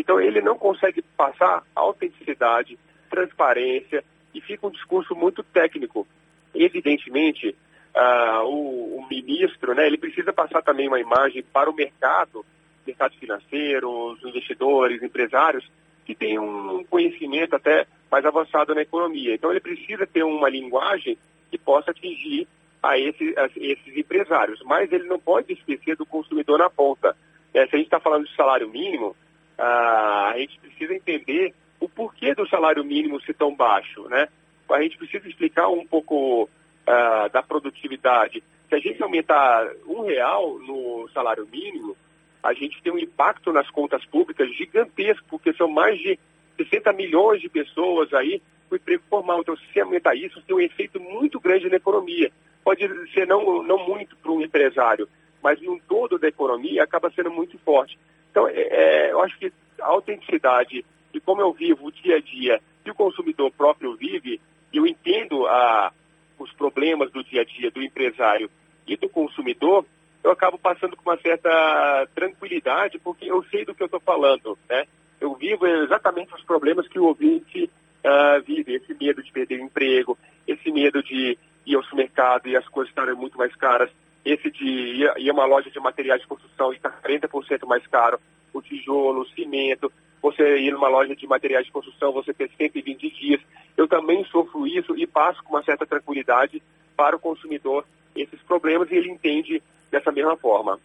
Então, 0.00 0.20
ele 0.20 0.40
não 0.40 0.56
consegue 0.56 1.02
passar 1.16 1.62
autenticidade, 1.74 2.78
transparência 3.10 4.02
e 4.34 4.40
fica 4.40 4.66
um 4.66 4.70
discurso 4.70 5.14
muito 5.14 5.42
técnico. 5.42 6.06
Evidentemente, 6.54 7.54
uh, 7.94 8.44
o, 8.44 8.98
o, 8.98 9.08
ministro, 9.08 9.74
né, 9.74 9.86
ele 9.86 9.98
precisa 9.98 10.32
passar 10.32 10.62
também 10.62 10.88
uma 10.88 11.00
imagem 11.00 11.42
para 11.42 11.70
o 11.70 11.74
mercado, 11.74 12.44
mercado 12.86 13.14
financeiro, 13.16 13.90
os 13.90 14.22
investidores, 14.24 15.02
empresários, 15.02 15.70
que 16.06 16.14
têm 16.14 16.38
um 16.38 16.82
conhecimento 16.84 17.54
até 17.54 17.86
mais 18.10 18.24
avançado 18.24 18.74
na 18.74 18.82
economia. 18.82 19.34
Então 19.34 19.50
ele 19.50 19.60
precisa 19.60 20.06
ter 20.06 20.24
uma 20.24 20.48
linguagem 20.48 21.18
que 21.50 21.58
possa 21.58 21.90
atingir 21.90 22.48
a, 22.82 22.98
esse, 22.98 23.34
a 23.36 23.46
esses 23.56 23.96
empresários, 23.96 24.60
mas 24.64 24.90
ele 24.90 25.04
não 25.04 25.18
pode 25.18 25.52
esquecer 25.52 25.96
do 25.96 26.06
consumidor 26.06 26.58
na 26.58 26.70
ponta. 26.70 27.14
É, 27.52 27.66
se 27.66 27.74
a 27.74 27.78
gente 27.78 27.86
está 27.86 28.00
falando 28.00 28.26
de 28.26 28.34
salário 28.34 28.68
mínimo, 28.68 29.14
a 29.62 30.34
gente 30.36 30.58
precisa 30.58 30.94
entender 30.94 31.54
o 31.78 31.88
porquê 31.88 32.34
do 32.34 32.48
salário 32.48 32.84
mínimo 32.84 33.20
ser 33.22 33.34
tão 33.34 33.54
baixo, 33.54 34.08
né? 34.08 34.28
A 34.70 34.82
gente 34.82 34.96
precisa 34.96 35.28
explicar 35.28 35.68
um 35.68 35.84
pouco 35.86 36.44
uh, 36.44 37.28
da 37.32 37.42
produtividade. 37.42 38.42
Se 38.68 38.74
a 38.74 38.78
gente 38.78 39.02
aumentar 39.02 39.68
um 39.86 40.02
real 40.02 40.58
no 40.60 41.08
salário 41.12 41.46
mínimo, 41.50 41.96
a 42.42 42.54
gente 42.54 42.80
tem 42.82 42.92
um 42.92 42.98
impacto 42.98 43.52
nas 43.52 43.68
contas 43.70 44.04
públicas 44.06 44.48
gigantesco, 44.56 45.26
porque 45.28 45.52
são 45.52 45.68
mais 45.68 45.98
de 45.98 46.18
60 46.56 46.92
milhões 46.92 47.40
de 47.40 47.48
pessoas 47.48 48.12
aí 48.14 48.40
com 48.68 48.76
emprego 48.76 49.02
formal. 49.10 49.40
Então, 49.40 49.56
se 49.56 49.80
aumentar 49.80 50.14
isso, 50.14 50.40
tem 50.42 50.56
um 50.56 50.60
efeito 50.60 51.00
muito 51.00 51.40
grande 51.40 51.68
na 51.68 51.76
economia. 51.76 52.30
Pode 52.62 52.86
ser 53.12 53.26
não, 53.26 53.62
não 53.62 53.86
muito 53.86 54.16
para 54.16 54.30
um 54.30 54.40
empresário, 54.40 55.08
mas 55.42 55.60
no 55.60 55.80
todo 55.88 56.18
da 56.18 56.28
economia 56.28 56.84
acaba 56.84 57.10
sendo 57.10 57.30
muito 57.30 57.58
forte. 57.58 57.98
Então, 58.30 58.48
é, 58.48 58.52
é, 58.54 59.12
eu 59.12 59.22
acho 59.22 59.38
que 59.38 59.52
a 59.80 59.86
autenticidade 59.86 60.84
de 61.12 61.20
como 61.20 61.40
eu 61.40 61.52
vivo 61.52 61.86
o 61.86 61.92
dia 61.92 62.16
a 62.16 62.20
dia, 62.20 62.60
que 62.84 62.90
o 62.90 62.94
consumidor 62.94 63.50
próprio 63.52 63.96
vive, 63.96 64.40
eu 64.72 64.86
entendo 64.86 65.46
a, 65.46 65.92
os 66.38 66.52
problemas 66.52 67.10
do 67.10 67.22
dia 67.24 67.42
a 67.42 67.44
dia 67.44 67.70
do 67.70 67.82
empresário 67.82 68.50
e 68.86 68.96
do 68.96 69.08
consumidor, 69.08 69.84
eu 70.22 70.30
acabo 70.30 70.58
passando 70.58 70.96
com 70.96 71.10
uma 71.10 71.18
certa 71.18 72.08
tranquilidade, 72.14 72.98
porque 72.98 73.30
eu 73.30 73.42
sei 73.44 73.64
do 73.64 73.74
que 73.74 73.82
eu 73.82 73.86
estou 73.86 74.00
falando, 74.00 74.56
né? 74.68 74.84
Eu 75.20 75.34
vivo 75.34 75.66
exatamente 75.66 76.34
os 76.34 76.42
problemas 76.44 76.88
que 76.88 76.98
o 76.98 77.04
ouvinte 77.04 77.64
uh, 78.04 78.42
vive, 78.46 78.74
esse 78.74 78.94
medo 78.94 79.22
de 79.22 79.32
perder 79.32 79.60
o 79.60 79.64
emprego, 79.64 80.18
esse 80.46 80.70
medo 80.70 81.02
de 81.02 81.36
ir 81.66 81.74
ao 81.74 81.82
supermercado 81.82 82.48
e 82.48 82.56
as 82.56 82.66
coisas 82.68 82.90
estarem 82.90 83.14
muito 83.14 83.36
mais 83.36 83.54
caras, 83.56 83.90
esse 84.24 84.50
de 84.50 84.64
ir, 84.64 85.12
ir 85.18 85.30
a 85.30 85.32
uma 85.32 85.46
loja 85.46 85.70
de 85.70 85.80
materiais 85.80 86.20
de 86.20 86.26
construção 86.26 86.72
e 86.72 86.76
estar 86.76 87.00
40% 87.02 87.66
mais 87.66 87.86
caro, 87.86 88.20
o 88.52 88.60
tijolo, 88.60 89.22
o 89.22 89.28
cimento, 89.28 89.90
você 90.22 90.58
ir 90.58 90.72
numa 90.72 90.88
loja 90.88 91.14
de 91.16 91.26
materiais 91.26 91.64
de 91.66 91.72
construção, 91.72 92.12
você 92.12 92.34
ter 92.34 92.50
120 92.56 93.10
dias. 93.10 93.40
Eu 93.76 93.88
também 93.88 94.24
sofro 94.24 94.66
isso 94.66 94.96
e 94.96 95.06
passo 95.06 95.42
com 95.42 95.54
uma 95.54 95.64
certa 95.64 95.86
tranquilidade 95.86 96.62
para 96.96 97.16
o 97.16 97.20
consumidor 97.20 97.84
esses 98.14 98.40
problemas 98.42 98.90
e 98.90 98.96
ele 98.96 99.10
entende 99.10 99.62
dessa 99.90 100.12
mesma 100.12 100.36
forma. 100.36 100.78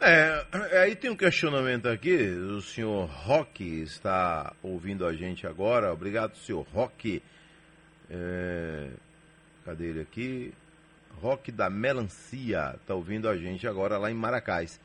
É, 0.00 0.44
aí 0.82 0.96
tem 0.96 1.10
um 1.10 1.16
questionamento 1.16 1.86
aqui, 1.86 2.16
o 2.16 2.60
senhor 2.60 3.06
Roque 3.06 3.82
está 3.82 4.52
ouvindo 4.62 5.06
a 5.06 5.12
gente 5.12 5.46
agora. 5.46 5.92
Obrigado, 5.92 6.36
senhor 6.36 6.66
Roque. 6.72 7.22
É, 8.10 8.90
cadê 9.64 9.86
ele 9.86 10.00
aqui? 10.00 10.52
Roque 11.20 11.50
da 11.52 11.70
Melancia 11.70 12.74
está 12.80 12.94
ouvindo 12.94 13.28
a 13.28 13.36
gente 13.36 13.66
agora 13.66 13.98
lá 13.98 14.10
em 14.10 14.14
Maracás. 14.14 14.80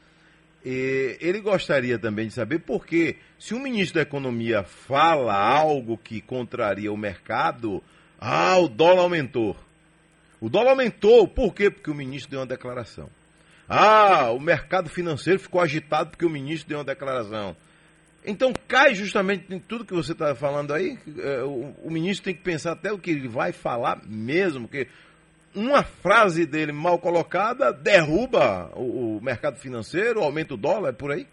E 0.64 1.18
ele 1.22 1.40
gostaria 1.40 1.98
também 1.98 2.28
de 2.28 2.34
saber 2.34 2.60
por 2.60 2.86
que, 2.86 3.18
se 3.38 3.54
o 3.54 3.60
ministro 3.60 3.96
da 3.96 4.02
Economia 4.02 4.64
fala 4.64 5.34
algo 5.34 5.98
que 5.98 6.22
contraria 6.22 6.92
o 6.92 6.98
mercado, 6.98 7.82
ah, 8.20 8.58
o 8.58 8.68
dólar 8.68 9.04
aumentou. 9.04 9.56
O 10.42 10.50
dólar 10.50 10.72
aumentou, 10.72 11.28
por 11.28 11.54
quê? 11.54 11.70
Porque 11.70 11.90
o 11.90 11.96
ministro 11.96 12.32
deu 12.32 12.40
uma 12.40 12.46
declaração. 12.46 13.10
Ah, 13.68 14.32
o 14.32 14.40
mercado 14.40 14.90
financeiro 14.90 15.40
ficou 15.40 15.62
agitado 15.62 16.10
porque 16.10 16.26
o 16.26 16.30
ministro 16.30 16.70
deu 16.70 16.80
uma 16.80 16.84
declaração. 16.84 17.56
Então 18.26 18.52
cai 18.68 18.94
justamente 18.96 19.54
em 19.54 19.60
tudo 19.60 19.86
que 19.86 19.94
você 19.94 20.12
está 20.12 20.36
falando 20.36 20.74
aí. 20.74 20.98
É, 21.20 21.44
o, 21.44 21.76
o, 21.84 21.92
ministro 21.92 22.26
tem 22.26 22.36
que 22.36 22.42
pensar 22.42 22.74
até 22.74 22.92
o 22.92 22.98
que 23.00 23.12
ele 23.12 23.28
vai 23.28 23.52
falar 23.52 24.02
mesmo, 24.06 24.68
porque 24.68 24.88
uma 25.56 25.84
frase 25.84 26.46
dele 26.46 26.72
mal 26.72 27.00
colocada 27.00 27.74
derruba 27.74 28.72
o, 28.76 29.18
o 29.18 29.22
mercado 29.22 29.58
financeiro, 29.58 30.22
aumenta 30.22 30.54
o 30.54 30.58
dólar, 30.58 30.90
é 30.90 30.94
por 30.94 31.12
aí? 31.12 31.28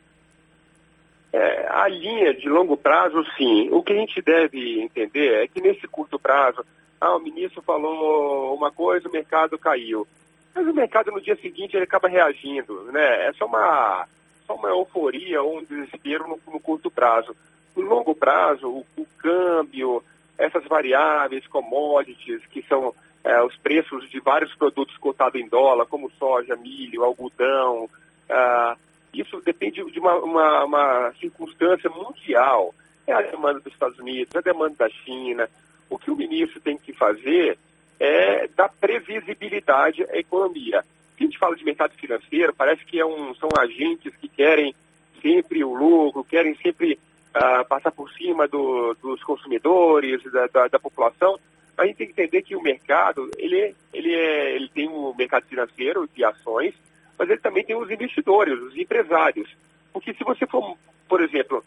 É, 1.32 1.66
a 1.68 1.86
linha 1.88 2.34
de 2.34 2.48
longo 2.48 2.76
prazo, 2.76 3.22
sim. 3.36 3.68
O 3.70 3.82
que 3.82 3.92
a 3.92 3.96
gente 3.96 4.22
deve 4.22 4.80
entender 4.80 5.44
é 5.44 5.46
que 5.46 5.60
nesse 5.60 5.86
curto 5.86 6.18
prazo, 6.18 6.64
ah, 7.00 7.14
o 7.16 7.20
ministro 7.20 7.60
falou 7.62 8.54
uma 8.54 8.72
coisa, 8.72 9.08
o 9.08 9.12
mercado 9.12 9.58
caiu. 9.58 10.06
Mas 10.54 10.66
o 10.66 10.72
mercado 10.72 11.10
no 11.10 11.20
dia 11.20 11.36
seguinte 11.36 11.76
ele 11.76 11.84
acaba 11.84 12.08
reagindo, 12.08 12.84
né? 12.90 13.26
É 13.26 13.32
só 13.34 13.44
uma, 13.44 14.06
só 14.46 14.54
uma 14.54 14.70
euforia 14.70 15.42
ou 15.42 15.58
um 15.58 15.64
desespero 15.64 16.26
no, 16.26 16.40
no 16.50 16.58
curto 16.58 16.90
prazo. 16.90 17.36
No 17.76 17.82
longo 17.82 18.14
prazo, 18.14 18.66
o, 18.66 18.86
o, 18.96 19.06
câmbio, 19.18 20.02
essas 20.38 20.64
variáveis, 20.64 21.46
commodities, 21.46 22.40
que 22.46 22.62
são 22.62 22.94
é, 23.26 23.42
os 23.42 23.56
preços 23.56 24.08
de 24.08 24.20
vários 24.20 24.54
produtos 24.54 24.96
cotados 24.98 25.40
em 25.40 25.48
dólar, 25.48 25.84
como 25.86 26.08
soja, 26.12 26.54
milho, 26.54 27.02
algodão, 27.02 27.90
ah, 28.30 28.76
isso 29.12 29.40
depende 29.44 29.84
de 29.90 29.98
uma, 29.98 30.14
uma, 30.18 30.64
uma 30.64 31.12
circunstância 31.18 31.90
mundial. 31.90 32.72
É 33.04 33.12
a 33.12 33.22
demanda 33.22 33.58
dos 33.58 33.72
Estados 33.72 33.98
Unidos, 33.98 34.32
é 34.32 34.38
a 34.38 34.42
demanda 34.42 34.76
da 34.78 34.88
China. 34.88 35.48
O 35.90 35.98
que 35.98 36.10
o 36.10 36.16
ministro 36.16 36.60
tem 36.60 36.78
que 36.78 36.92
fazer 36.92 37.58
é 37.98 38.46
dar 38.54 38.68
previsibilidade 38.68 40.04
à 40.04 40.18
economia. 40.18 40.84
Se 41.16 41.24
a 41.24 41.26
gente 41.26 41.38
fala 41.38 41.56
de 41.56 41.64
mercado 41.64 41.94
financeiro, 41.94 42.54
parece 42.54 42.84
que 42.84 43.00
é 43.00 43.04
um, 43.04 43.34
são 43.34 43.48
agentes 43.58 44.14
que 44.16 44.28
querem 44.28 44.72
sempre 45.20 45.64
o 45.64 45.74
lucro, 45.74 46.22
querem 46.22 46.54
sempre 46.56 46.96
uh, 47.34 47.66
passar 47.66 47.90
por 47.90 48.08
cima 48.12 48.46
do, 48.46 48.94
dos 49.02 49.20
consumidores, 49.24 50.22
da, 50.30 50.46
da, 50.46 50.68
da, 50.68 50.78
população. 50.78 51.40
A 51.76 51.86
gente 51.86 51.96
tem 51.96 52.06
que 52.06 52.12
entender 52.12 52.42
que 52.42 52.56
o 52.56 52.62
mercado, 52.62 53.30
ele, 53.36 53.74
ele, 53.92 54.14
é, 54.14 54.54
ele 54.54 54.68
tem 54.68 54.88
o 54.88 55.10
um 55.10 55.14
mercado 55.14 55.44
financeiro 55.46 56.08
de 56.14 56.24
ações, 56.24 56.74
mas 57.18 57.28
ele 57.28 57.40
também 57.40 57.64
tem 57.64 57.76
os 57.76 57.90
investidores, 57.90 58.58
os 58.60 58.76
empresários. 58.76 59.48
Porque 59.92 60.14
se 60.14 60.24
você 60.24 60.46
for, 60.46 60.76
por 61.08 61.22
exemplo, 61.22 61.62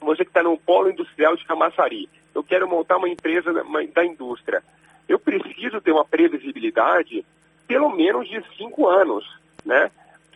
você 0.00 0.24
que 0.24 0.30
está 0.30 0.42
no 0.42 0.58
polo 0.58 0.90
industrial 0.90 1.36
de 1.36 1.44
Camaçari, 1.44 2.08
eu 2.34 2.42
quero 2.42 2.68
montar 2.68 2.96
uma 2.96 3.08
empresa 3.08 3.52
da 3.92 4.04
indústria, 4.04 4.62
eu 5.08 5.18
preciso 5.18 5.80
ter 5.80 5.92
uma 5.92 6.04
previsibilidade 6.04 7.24
pelo 7.66 7.90
menos 7.90 8.28
de 8.28 8.42
cinco 8.56 8.88
anos, 8.88 9.24
né? 9.64 9.90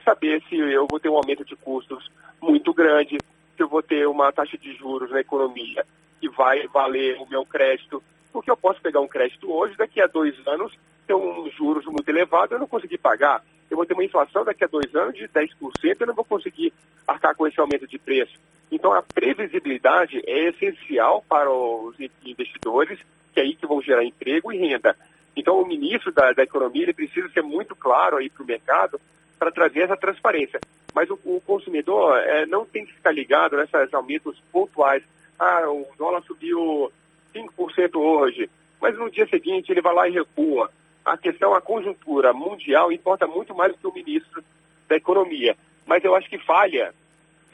Saber 0.04 0.42
se 0.48 0.56
eu 0.56 0.86
vou 0.88 1.00
ter 1.00 1.08
um 1.08 1.16
aumento 1.16 1.44
de 1.44 1.56
custos 1.56 2.08
muito 2.40 2.72
grande, 2.72 3.18
se 3.56 3.62
eu 3.62 3.68
vou 3.68 3.82
ter 3.82 4.06
uma 4.06 4.32
taxa 4.32 4.56
de 4.56 4.72
juros 4.74 5.10
na 5.10 5.20
economia 5.20 5.84
que 6.20 6.28
vai 6.28 6.66
valer 6.68 7.16
o 7.20 7.28
meu 7.28 7.44
crédito, 7.44 8.02
porque 8.36 8.50
eu 8.50 8.56
posso 8.56 8.82
pegar 8.82 9.00
um 9.00 9.08
crédito 9.08 9.50
hoje, 9.50 9.76
daqui 9.78 9.98
a 9.98 10.06
dois 10.06 10.34
anos, 10.46 10.70
ter 11.06 11.14
um 11.14 11.50
juros 11.50 11.86
muito 11.86 12.06
elevado, 12.08 12.54
eu 12.54 12.58
não 12.58 12.66
conseguir 12.66 12.98
pagar 12.98 13.42
eu 13.70 13.76
vou 13.76 13.86
ter 13.86 13.94
uma 13.94 14.04
inflação 14.04 14.44
daqui 14.44 14.64
a 14.64 14.68
dois 14.68 14.94
anos 14.94 15.14
de 15.14 15.28
10%, 15.28 15.48
eu 15.82 16.06
não 16.06 16.14
vou 16.14 16.24
conseguir 16.24 16.72
arcar 17.06 17.34
com 17.34 17.46
esse 17.46 17.60
aumento 17.60 17.86
de 17.86 17.98
preço. 17.98 18.38
Então, 18.70 18.92
a 18.92 19.02
previsibilidade 19.02 20.22
é 20.26 20.48
essencial 20.48 21.24
para 21.28 21.50
os 21.50 21.96
investidores, 22.24 22.98
que 23.32 23.40
é 23.40 23.42
aí 23.42 23.54
que 23.54 23.66
vão 23.66 23.82
gerar 23.82 24.04
emprego 24.04 24.52
e 24.52 24.58
renda. 24.58 24.96
Então, 25.36 25.60
o 25.60 25.66
ministro 25.66 26.12
da, 26.12 26.32
da 26.32 26.42
Economia 26.42 26.84
ele 26.84 26.94
precisa 26.94 27.28
ser 27.30 27.42
muito 27.42 27.76
claro 27.76 28.16
aí 28.16 28.30
para 28.30 28.42
o 28.42 28.46
mercado 28.46 29.00
para 29.38 29.52
trazer 29.52 29.80
essa 29.80 29.96
transparência. 29.96 30.60
Mas 30.94 31.10
o, 31.10 31.18
o 31.24 31.40
consumidor 31.44 32.18
é, 32.18 32.46
não 32.46 32.64
tem 32.64 32.86
que 32.86 32.94
ficar 32.94 33.12
ligado 33.12 33.56
nesses 33.56 33.92
aumentos 33.92 34.40
pontuais. 34.50 35.02
Ah, 35.38 35.68
o 35.68 35.86
dólar 35.98 36.22
subiu 36.22 36.90
5% 37.36 37.96
hoje, 37.96 38.48
mas 38.80 38.96
no 38.96 39.10
dia 39.10 39.26
seguinte 39.28 39.70
ele 39.70 39.82
vai 39.82 39.94
lá 39.94 40.08
e 40.08 40.12
recua 40.12 40.70
a 41.06 41.16
questão, 41.16 41.54
a 41.54 41.60
conjuntura 41.60 42.32
mundial 42.32 42.90
importa 42.90 43.28
muito 43.28 43.54
mais 43.54 43.72
do 43.72 43.78
que 43.78 43.86
o 43.86 43.94
ministro 43.94 44.42
da 44.88 44.96
Economia. 44.96 45.56
Mas 45.86 46.04
eu 46.04 46.16
acho 46.16 46.28
que 46.28 46.36
falha, 46.38 46.92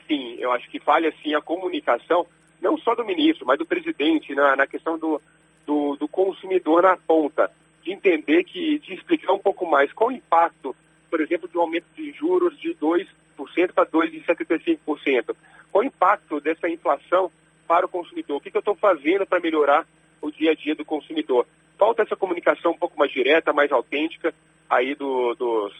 sim, 0.08 0.36
eu 0.38 0.50
acho 0.52 0.68
que 0.70 0.80
falha 0.80 1.12
sim 1.22 1.34
a 1.34 1.42
comunicação, 1.42 2.26
não 2.62 2.78
só 2.78 2.94
do 2.94 3.04
ministro, 3.04 3.46
mas 3.46 3.58
do 3.58 3.66
presidente, 3.66 4.34
na, 4.34 4.56
na 4.56 4.66
questão 4.66 4.98
do, 4.98 5.20
do, 5.66 5.96
do, 5.96 6.08
consumidor 6.08 6.82
na 6.82 6.96
ponta, 6.96 7.50
de 7.82 7.92
entender 7.92 8.42
que, 8.44 8.78
de 8.78 8.94
explicar 8.94 9.34
um 9.34 9.38
pouco 9.38 9.66
mais 9.66 9.92
qual 9.92 10.08
o 10.08 10.12
impacto, 10.12 10.74
por 11.10 11.20
exemplo, 11.20 11.46
do 11.46 11.60
aumento 11.60 11.86
de 11.94 12.10
juros 12.12 12.58
de 12.58 12.74
2% 12.76 13.06
para 13.74 13.84
2,75%. 13.84 15.36
Qual 15.70 15.84
o 15.84 15.86
impacto 15.86 16.40
dessa 16.40 16.70
inflação 16.70 17.30
para 17.68 17.84
o 17.84 17.88
consumidor? 17.88 18.21
O 18.36 18.40
que, 18.40 18.50
que 18.50 18.56
eu 18.56 18.60
estou 18.60 18.74
fazendo 18.74 19.26
para 19.26 19.40
melhorar 19.40 19.86
o 20.20 20.30
dia 20.30 20.52
a 20.52 20.54
dia 20.54 20.74
do 20.74 20.84
consumidor? 20.84 21.46
falta 21.82 22.02
essa 22.02 22.14
comunicação 22.14 22.70
um 22.70 22.78
pouco 22.78 22.96
mais 22.96 23.10
direta, 23.10 23.52
mais 23.52 23.72
autêntica 23.72 24.32
aí 24.70 24.94
do, 24.94 25.34
dos, 25.34 25.72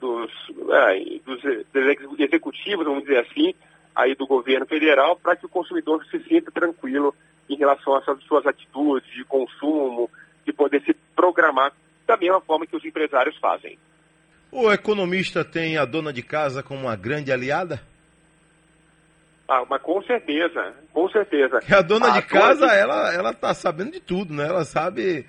dos, 0.00 0.30
é, 0.70 1.18
dos 1.26 2.20
executivos, 2.20 2.86
vamos 2.86 3.02
dizer 3.02 3.18
assim, 3.18 3.52
aí 3.92 4.14
do 4.14 4.28
governo 4.28 4.64
federal, 4.64 5.16
para 5.16 5.34
que 5.34 5.44
o 5.44 5.48
consumidor 5.48 6.06
se 6.06 6.20
sinta 6.20 6.52
tranquilo 6.52 7.12
em 7.48 7.56
relação 7.56 7.96
às 7.96 8.04
suas 8.22 8.46
atitudes 8.46 9.12
de 9.12 9.24
consumo, 9.24 10.08
de 10.46 10.52
poder 10.52 10.82
se 10.82 10.94
programar 11.16 11.72
da 12.06 12.16
mesma 12.16 12.40
forma 12.40 12.64
que 12.64 12.76
os 12.76 12.84
empresários 12.84 13.36
fazem. 13.38 13.76
O 14.52 14.70
economista 14.70 15.44
tem 15.44 15.76
a 15.76 15.84
dona 15.84 16.12
de 16.12 16.22
casa 16.22 16.62
como 16.62 16.82
uma 16.82 16.94
grande 16.94 17.32
aliada? 17.32 17.80
Ah, 19.52 19.64
mas 19.68 19.82
com 19.82 20.00
certeza, 20.02 20.72
com 20.92 21.10
certeza. 21.10 21.58
Que 21.58 21.74
a 21.74 21.82
dona 21.82 22.12
a 22.12 22.20
de 22.20 22.22
casa, 22.22 22.68
de... 22.68 22.76
ela 22.76 23.12
ela 23.12 23.34
tá 23.34 23.52
sabendo 23.52 23.90
de 23.90 23.98
tudo, 23.98 24.32
né? 24.32 24.46
Ela 24.46 24.64
sabe 24.64 25.26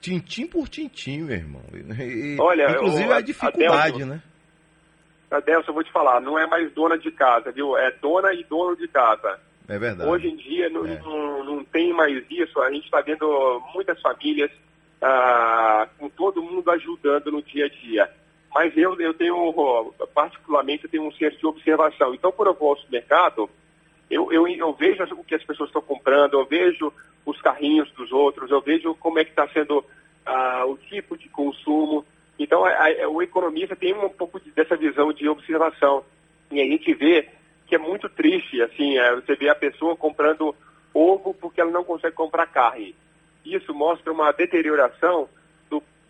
tintim 0.00 0.48
por 0.48 0.68
tintim, 0.68 1.22
meu 1.22 1.36
irmão. 1.36 1.62
E, 1.72 2.36
Olha, 2.40 2.72
inclusive 2.72 3.08
eu, 3.08 3.12
a 3.12 3.20
dificuldade, 3.20 4.02
Adelson, 4.02 4.06
né? 4.06 4.22
Adelson, 5.30 5.70
eu 5.70 5.74
vou 5.74 5.84
te 5.84 5.92
falar, 5.92 6.20
não 6.20 6.36
é 6.36 6.44
mais 6.44 6.72
dona 6.72 6.98
de 6.98 7.12
casa, 7.12 7.52
viu? 7.52 7.76
É 7.78 7.92
dona 7.92 8.34
e 8.34 8.42
dono 8.42 8.76
de 8.76 8.88
casa. 8.88 9.38
É 9.68 9.78
verdade. 9.78 10.10
Hoje 10.10 10.26
em 10.26 10.36
dia 10.36 10.68
não, 10.68 10.84
é. 10.84 10.98
não, 10.98 11.44
não, 11.44 11.64
tem 11.64 11.92
mais 11.92 12.20
isso. 12.28 12.60
A 12.60 12.72
gente 12.72 12.86
está 12.86 13.00
vendo 13.00 13.62
muitas 13.72 14.00
famílias 14.00 14.50
ah, 15.00 15.86
com 16.00 16.08
todo 16.08 16.42
mundo 16.42 16.68
ajudando 16.68 17.30
no 17.30 17.40
dia 17.40 17.66
a 17.66 17.68
dia. 17.68 18.10
Mas 18.54 18.76
eu, 18.76 19.00
eu 19.00 19.14
tenho, 19.14 19.92
particularmente, 20.14 20.84
eu 20.84 20.90
tenho 20.90 21.06
um 21.06 21.12
senso 21.12 21.38
de 21.38 21.46
observação. 21.46 22.14
Então, 22.14 22.30
quando 22.30 22.48
eu 22.48 22.54
vou 22.54 22.70
ao 22.70 22.76
supermercado, 22.76 23.48
eu, 24.10 24.30
eu, 24.30 24.46
eu 24.46 24.72
vejo 24.74 25.02
o 25.14 25.24
que 25.24 25.34
as 25.34 25.42
pessoas 25.42 25.70
estão 25.70 25.80
comprando, 25.80 26.34
eu 26.34 26.44
vejo 26.44 26.92
os 27.24 27.40
carrinhos 27.40 27.90
dos 27.92 28.12
outros, 28.12 28.50
eu 28.50 28.60
vejo 28.60 28.94
como 28.96 29.18
é 29.18 29.24
que 29.24 29.30
está 29.30 29.48
sendo 29.48 29.84
ah, 30.26 30.64
o 30.66 30.76
tipo 30.76 31.16
de 31.16 31.28
consumo. 31.30 32.04
Então, 32.38 32.64
a, 32.64 32.70
a, 32.70 33.08
o 33.08 33.22
economista 33.22 33.74
tem 33.74 33.94
um 33.94 34.08
pouco 34.10 34.38
de, 34.38 34.50
dessa 34.50 34.76
visão 34.76 35.12
de 35.12 35.28
observação. 35.28 36.04
E 36.50 36.60
a 36.60 36.64
gente 36.64 36.92
vê 36.94 37.28
que 37.66 37.74
é 37.74 37.78
muito 37.78 38.06
triste, 38.10 38.60
assim, 38.60 38.98
é, 38.98 39.14
você 39.14 39.34
vê 39.34 39.48
a 39.48 39.54
pessoa 39.54 39.96
comprando 39.96 40.54
ovo 40.92 41.32
porque 41.32 41.58
ela 41.58 41.70
não 41.70 41.84
consegue 41.84 42.14
comprar 42.14 42.46
carne. 42.46 42.94
Isso 43.46 43.72
mostra 43.72 44.12
uma 44.12 44.30
deterioração 44.32 45.26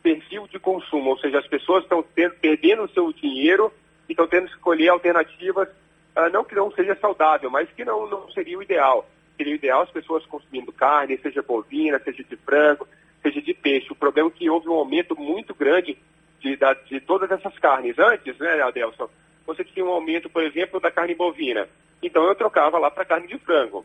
perfil 0.02 0.46
de 0.48 0.58
consumo, 0.58 1.10
ou 1.10 1.18
seja, 1.18 1.38
as 1.38 1.46
pessoas 1.46 1.84
estão 1.84 2.02
perdendo 2.40 2.82
o 2.84 2.88
seu 2.88 3.12
dinheiro 3.12 3.72
e 4.08 4.12
estão 4.12 4.26
tendo 4.26 4.48
que 4.48 4.54
escolher 4.54 4.88
alternativas, 4.88 5.68
ah, 6.14 6.28
não 6.28 6.44
que 6.44 6.54
não 6.54 6.70
seja 6.72 6.96
saudável, 6.96 7.50
mas 7.50 7.70
que 7.70 7.84
não, 7.84 8.08
não 8.08 8.30
seria 8.32 8.58
o 8.58 8.62
ideal 8.62 9.06
seria 9.36 9.54
ideal 9.54 9.82
as 9.82 9.90
pessoas 9.90 10.24
consumindo 10.26 10.72
carne, 10.72 11.18
seja 11.18 11.42
bovina, 11.42 11.98
seja 11.98 12.22
de 12.22 12.36
frango, 12.36 12.86
seja 13.20 13.40
de 13.40 13.54
peixe. 13.54 13.92
O 13.92 13.96
problema 13.96 14.28
é 14.28 14.32
que 14.32 14.48
houve 14.48 14.68
um 14.68 14.74
aumento 14.74 15.18
muito 15.18 15.54
grande 15.54 15.98
de, 16.40 16.58
de 16.86 17.00
todas 17.00 17.30
essas 17.30 17.56
carnes. 17.58 17.98
Antes, 17.98 18.38
né, 18.38 18.60
Adelson, 18.62 19.08
você 19.46 19.64
tinha 19.64 19.84
um 19.84 19.90
aumento, 19.90 20.30
por 20.30 20.42
exemplo, 20.42 20.80
da 20.80 20.90
carne 20.90 21.14
bovina. 21.14 21.68
Então 22.02 22.24
eu 22.24 22.34
trocava 22.34 22.78
lá 22.78 22.90
para 22.90 23.04
carne 23.04 23.26
de 23.26 23.38
frango. 23.38 23.84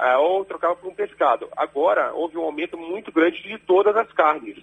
Uh, 0.00 0.18
ou 0.18 0.44
trocava 0.44 0.74
por 0.74 0.90
um 0.90 0.94
pescado. 0.94 1.48
Agora 1.56 2.12
houve 2.12 2.36
um 2.36 2.42
aumento 2.42 2.76
muito 2.76 3.12
grande 3.12 3.42
de 3.42 3.58
todas 3.58 3.94
as 3.96 4.10
carnes. 4.12 4.56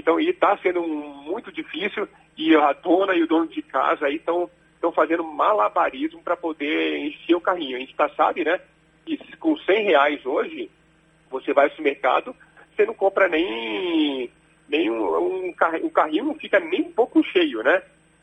Então 0.00 0.18
está 0.18 0.56
sendo 0.58 0.82
muito 0.82 1.52
difícil 1.52 2.08
e 2.36 2.56
a 2.56 2.72
dona 2.72 3.14
e 3.14 3.22
o 3.22 3.26
dono 3.26 3.46
de 3.46 3.62
casa 3.62 4.06
aí 4.06 4.16
estão 4.16 4.48
fazendo 4.94 5.22
malabarismo 5.22 6.22
para 6.22 6.36
poder 6.36 6.98
encher 6.98 7.34
o 7.34 7.40
carrinho. 7.40 7.76
A 7.76 7.80
gente 7.80 7.94
tá, 7.94 8.08
sabe, 8.10 8.44
né? 8.44 8.58
que 9.04 9.36
com 9.36 9.56
100 9.56 9.84
reais 9.84 10.26
hoje, 10.26 10.70
você 11.30 11.52
vai 11.52 11.70
ao 11.70 11.84
mercado, 11.84 12.34
você 12.74 12.84
não 12.84 12.94
compra 12.94 13.28
nem, 13.28 14.30
nem 14.68 14.90
um, 14.90 15.48
um, 15.48 15.52
carrinho, 15.52 15.86
um 15.86 15.90
carrinho 15.90 16.24
não 16.24 16.34
fica 16.34 16.58
nem 16.60 16.82
um 16.82 16.92
pouco 16.92 17.22
cheio, 17.24 17.62
né? 17.62 17.82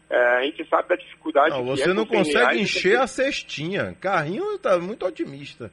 É, 0.10 0.38
a 0.38 0.44
gente 0.44 0.66
sabe 0.70 0.88
da 0.88 0.96
dificuldade 0.96 1.50
não, 1.50 1.66
Você 1.66 1.90
é 1.90 1.94
não 1.94 2.06
consegue 2.06 2.38
reais, 2.38 2.62
encher 2.62 2.98
a 2.98 3.08
cestinha. 3.08 3.96
Carrinho 4.00 4.56
está 4.56 4.80
muito 4.80 5.06
otimista. 5.06 5.70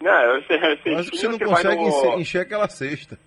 Não, 0.00 0.10
Acho 0.98 1.10
que 1.10 1.16
você 1.16 1.28
não 1.28 1.38
você 1.38 1.44
consegue 1.44 1.82
no... 1.84 2.20
encher 2.20 2.40
aquela 2.40 2.68
cesta. 2.68 3.18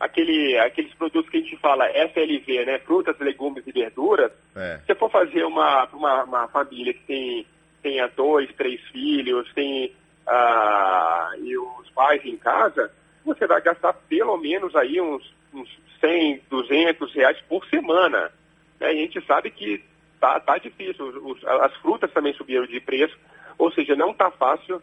Aquele, 0.00 0.58
aqueles 0.58 0.92
produtos 0.94 1.30
que 1.30 1.36
a 1.36 1.40
gente 1.40 1.56
fala 1.58 1.86
FLV, 1.88 2.64
né? 2.64 2.78
Frutas, 2.80 3.18
legumes 3.20 3.64
e 3.66 3.72
verduras. 3.72 4.32
É. 4.56 4.78
Se 4.78 4.86
você 4.86 4.94
for 4.94 5.10
fazer 5.10 5.44
uma, 5.44 5.84
uma, 5.92 6.24
uma 6.24 6.48
família 6.48 6.94
que 6.94 7.04
tem 7.06 7.46
tenha 7.82 8.08
dois, 8.08 8.50
três 8.56 8.80
filhos, 8.88 9.50
tem 9.54 9.92
ah, 10.26 11.32
e 11.38 11.56
os 11.56 11.90
pais 11.90 12.24
em 12.24 12.36
casa, 12.36 12.92
você 13.24 13.46
vai 13.46 13.60
gastar 13.60 13.92
pelo 13.92 14.36
menos 14.36 14.74
aí 14.76 15.00
uns, 15.00 15.34
uns 15.52 15.68
100, 16.00 16.42
200 16.48 17.14
reais 17.14 17.38
por 17.48 17.64
semana. 17.66 18.32
Né? 18.78 18.94
E 18.94 18.98
a 18.98 19.02
gente 19.02 19.24
sabe 19.26 19.50
que 19.50 19.82
tá, 20.20 20.38
tá 20.40 20.58
difícil. 20.58 21.06
Os, 21.24 21.44
as 21.44 21.74
frutas 21.76 22.12
também 22.12 22.32
subiram 22.34 22.66
de 22.66 22.80
preço, 22.80 23.16
ou 23.58 23.72
seja, 23.72 23.96
não 23.96 24.12
tá 24.12 24.30
fácil 24.30 24.82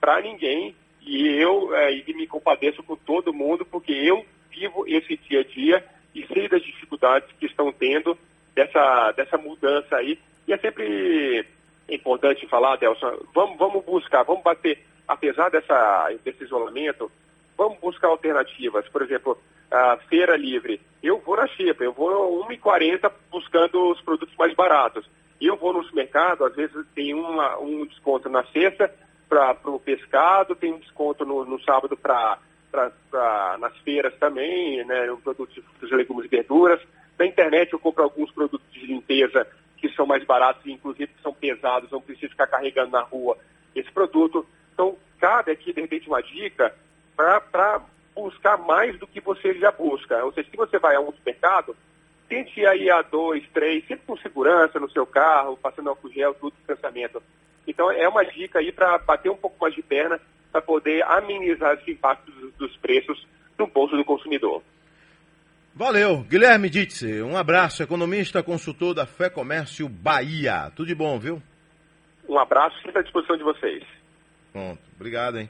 para 0.00 0.20
ninguém. 0.20 0.74
E 1.02 1.28
eu 1.28 1.74
é, 1.74 1.92
e 1.92 2.14
me 2.14 2.26
compadeço 2.26 2.82
com 2.82 2.96
todo 2.96 3.32
mundo, 3.32 3.64
porque 3.64 3.92
eu 3.92 4.24
vivo 4.50 4.84
esse 4.86 5.16
dia 5.16 5.40
a 5.40 5.44
dia 5.44 5.84
e 6.14 6.26
sei 6.26 6.48
das 6.48 6.62
dificuldades 6.62 7.28
que 7.38 7.46
estão 7.46 7.72
tendo 7.72 8.16
dessa, 8.54 9.12
dessa 9.12 9.38
mudança 9.38 9.96
aí. 9.96 10.18
E 10.46 10.52
é 10.52 10.58
sempre 10.58 11.46
importante 11.88 12.46
falar, 12.48 12.76
Delson, 12.76 13.18
vamos, 13.34 13.58
vamos 13.58 13.84
buscar, 13.84 14.22
vamos 14.24 14.42
bater, 14.42 14.78
apesar 15.06 15.50
dessa, 15.50 16.12
desse 16.24 16.44
isolamento, 16.44 17.10
vamos 17.56 17.78
buscar 17.78 18.08
alternativas. 18.08 18.88
Por 18.88 19.02
exemplo, 19.02 19.38
a 19.70 19.96
feira 20.08 20.36
livre. 20.36 20.80
Eu 21.02 21.18
vou 21.20 21.36
na 21.36 21.46
Xepa, 21.46 21.84
eu 21.84 21.92
vou 21.92 22.46
1,40 22.48 23.10
buscando 23.30 23.92
os 23.92 24.00
produtos 24.00 24.34
mais 24.36 24.54
baratos. 24.54 25.08
Eu 25.40 25.56
vou 25.56 25.72
no 25.72 25.84
supermercado, 25.84 26.44
às 26.44 26.54
vezes 26.56 26.84
tem 26.94 27.14
uma, 27.14 27.58
um 27.58 27.86
desconto 27.86 28.28
na 28.28 28.44
sexta 28.46 28.92
para 29.28 29.56
o 29.66 29.78
pescado, 29.78 30.56
tem 30.56 30.72
um 30.72 30.78
desconto 30.78 31.24
no, 31.24 31.44
no 31.44 31.60
sábado 31.62 31.96
para 31.96 32.38
nas 33.58 33.76
feiras 33.78 34.14
também, 34.18 34.84
né, 34.84 35.06
produtos 35.22 35.54
de 35.54 35.62
frutas, 35.62 35.90
legumes 35.90 36.26
e 36.26 36.28
verduras. 36.28 36.80
Na 37.18 37.26
internet 37.26 37.72
eu 37.72 37.78
compro 37.78 38.02
alguns 38.02 38.30
produtos 38.30 38.66
de 38.72 38.86
limpeza 38.86 39.46
que 39.76 39.88
são 39.94 40.06
mais 40.06 40.24
baratos 40.24 40.64
e 40.66 40.72
inclusive 40.72 41.12
que 41.12 41.22
são 41.22 41.32
pesados, 41.32 41.90
não 41.90 42.00
preciso 42.00 42.30
ficar 42.30 42.46
carregando 42.46 42.92
na 42.92 43.02
rua 43.02 43.36
esse 43.74 43.90
produto. 43.92 44.46
Então, 44.74 44.96
cabe 45.18 45.52
aqui, 45.52 45.72
de 45.72 45.80
repente, 45.80 46.08
uma 46.08 46.22
dica 46.22 46.74
para 47.16 47.80
buscar 48.14 48.56
mais 48.58 48.98
do 48.98 49.06
que 49.06 49.20
você 49.20 49.54
já 49.54 49.70
busca. 49.70 50.24
Ou 50.24 50.32
seja, 50.32 50.48
se 50.50 50.56
você 50.56 50.78
vai 50.78 50.96
a 50.96 51.00
um 51.00 51.12
supermercado, 51.12 51.76
tente 52.28 52.60
ir 52.60 52.90
a 52.90 53.02
dois, 53.02 53.44
três, 53.52 53.86
sempre 53.86 54.06
com 54.06 54.16
segurança 54.18 54.78
no 54.78 54.90
seu 54.90 55.06
carro, 55.06 55.56
passando 55.56 55.88
álcool 55.90 56.10
gel, 56.10 56.34
tudo 56.34 56.54
distanciamento. 56.56 57.22
Então 57.66 57.90
é 57.90 58.08
uma 58.08 58.24
dica 58.24 58.58
aí 58.58 58.72
para 58.72 58.98
bater 58.98 59.30
um 59.30 59.36
pouco 59.36 59.56
mais 59.60 59.74
de 59.74 59.82
perna 59.82 60.20
para 60.58 60.62
poder 60.62 61.02
amenizar 61.04 61.74
esse 61.74 61.92
impacto 61.92 62.30
dos 62.58 62.76
preços 62.78 63.26
no 63.58 63.66
bolso 63.66 63.96
do 63.96 64.04
consumidor. 64.04 64.62
Valeu, 65.74 66.22
Guilherme 66.22 66.68
Ditze, 66.68 67.22
um 67.22 67.36
abraço, 67.36 67.82
economista, 67.82 68.42
consultor 68.42 68.94
da 68.94 69.06
Fé 69.06 69.30
Comércio 69.30 69.88
Bahia. 69.88 70.72
Tudo 70.74 70.88
de 70.88 70.94
bom, 70.94 71.18
viu? 71.18 71.40
Um 72.28 72.38
abraço, 72.38 72.76
sempre 72.82 72.98
à 72.98 73.02
disposição 73.02 73.36
de 73.36 73.44
vocês. 73.44 73.84
Pronto, 74.52 74.80
obrigado, 74.96 75.38
hein? 75.38 75.48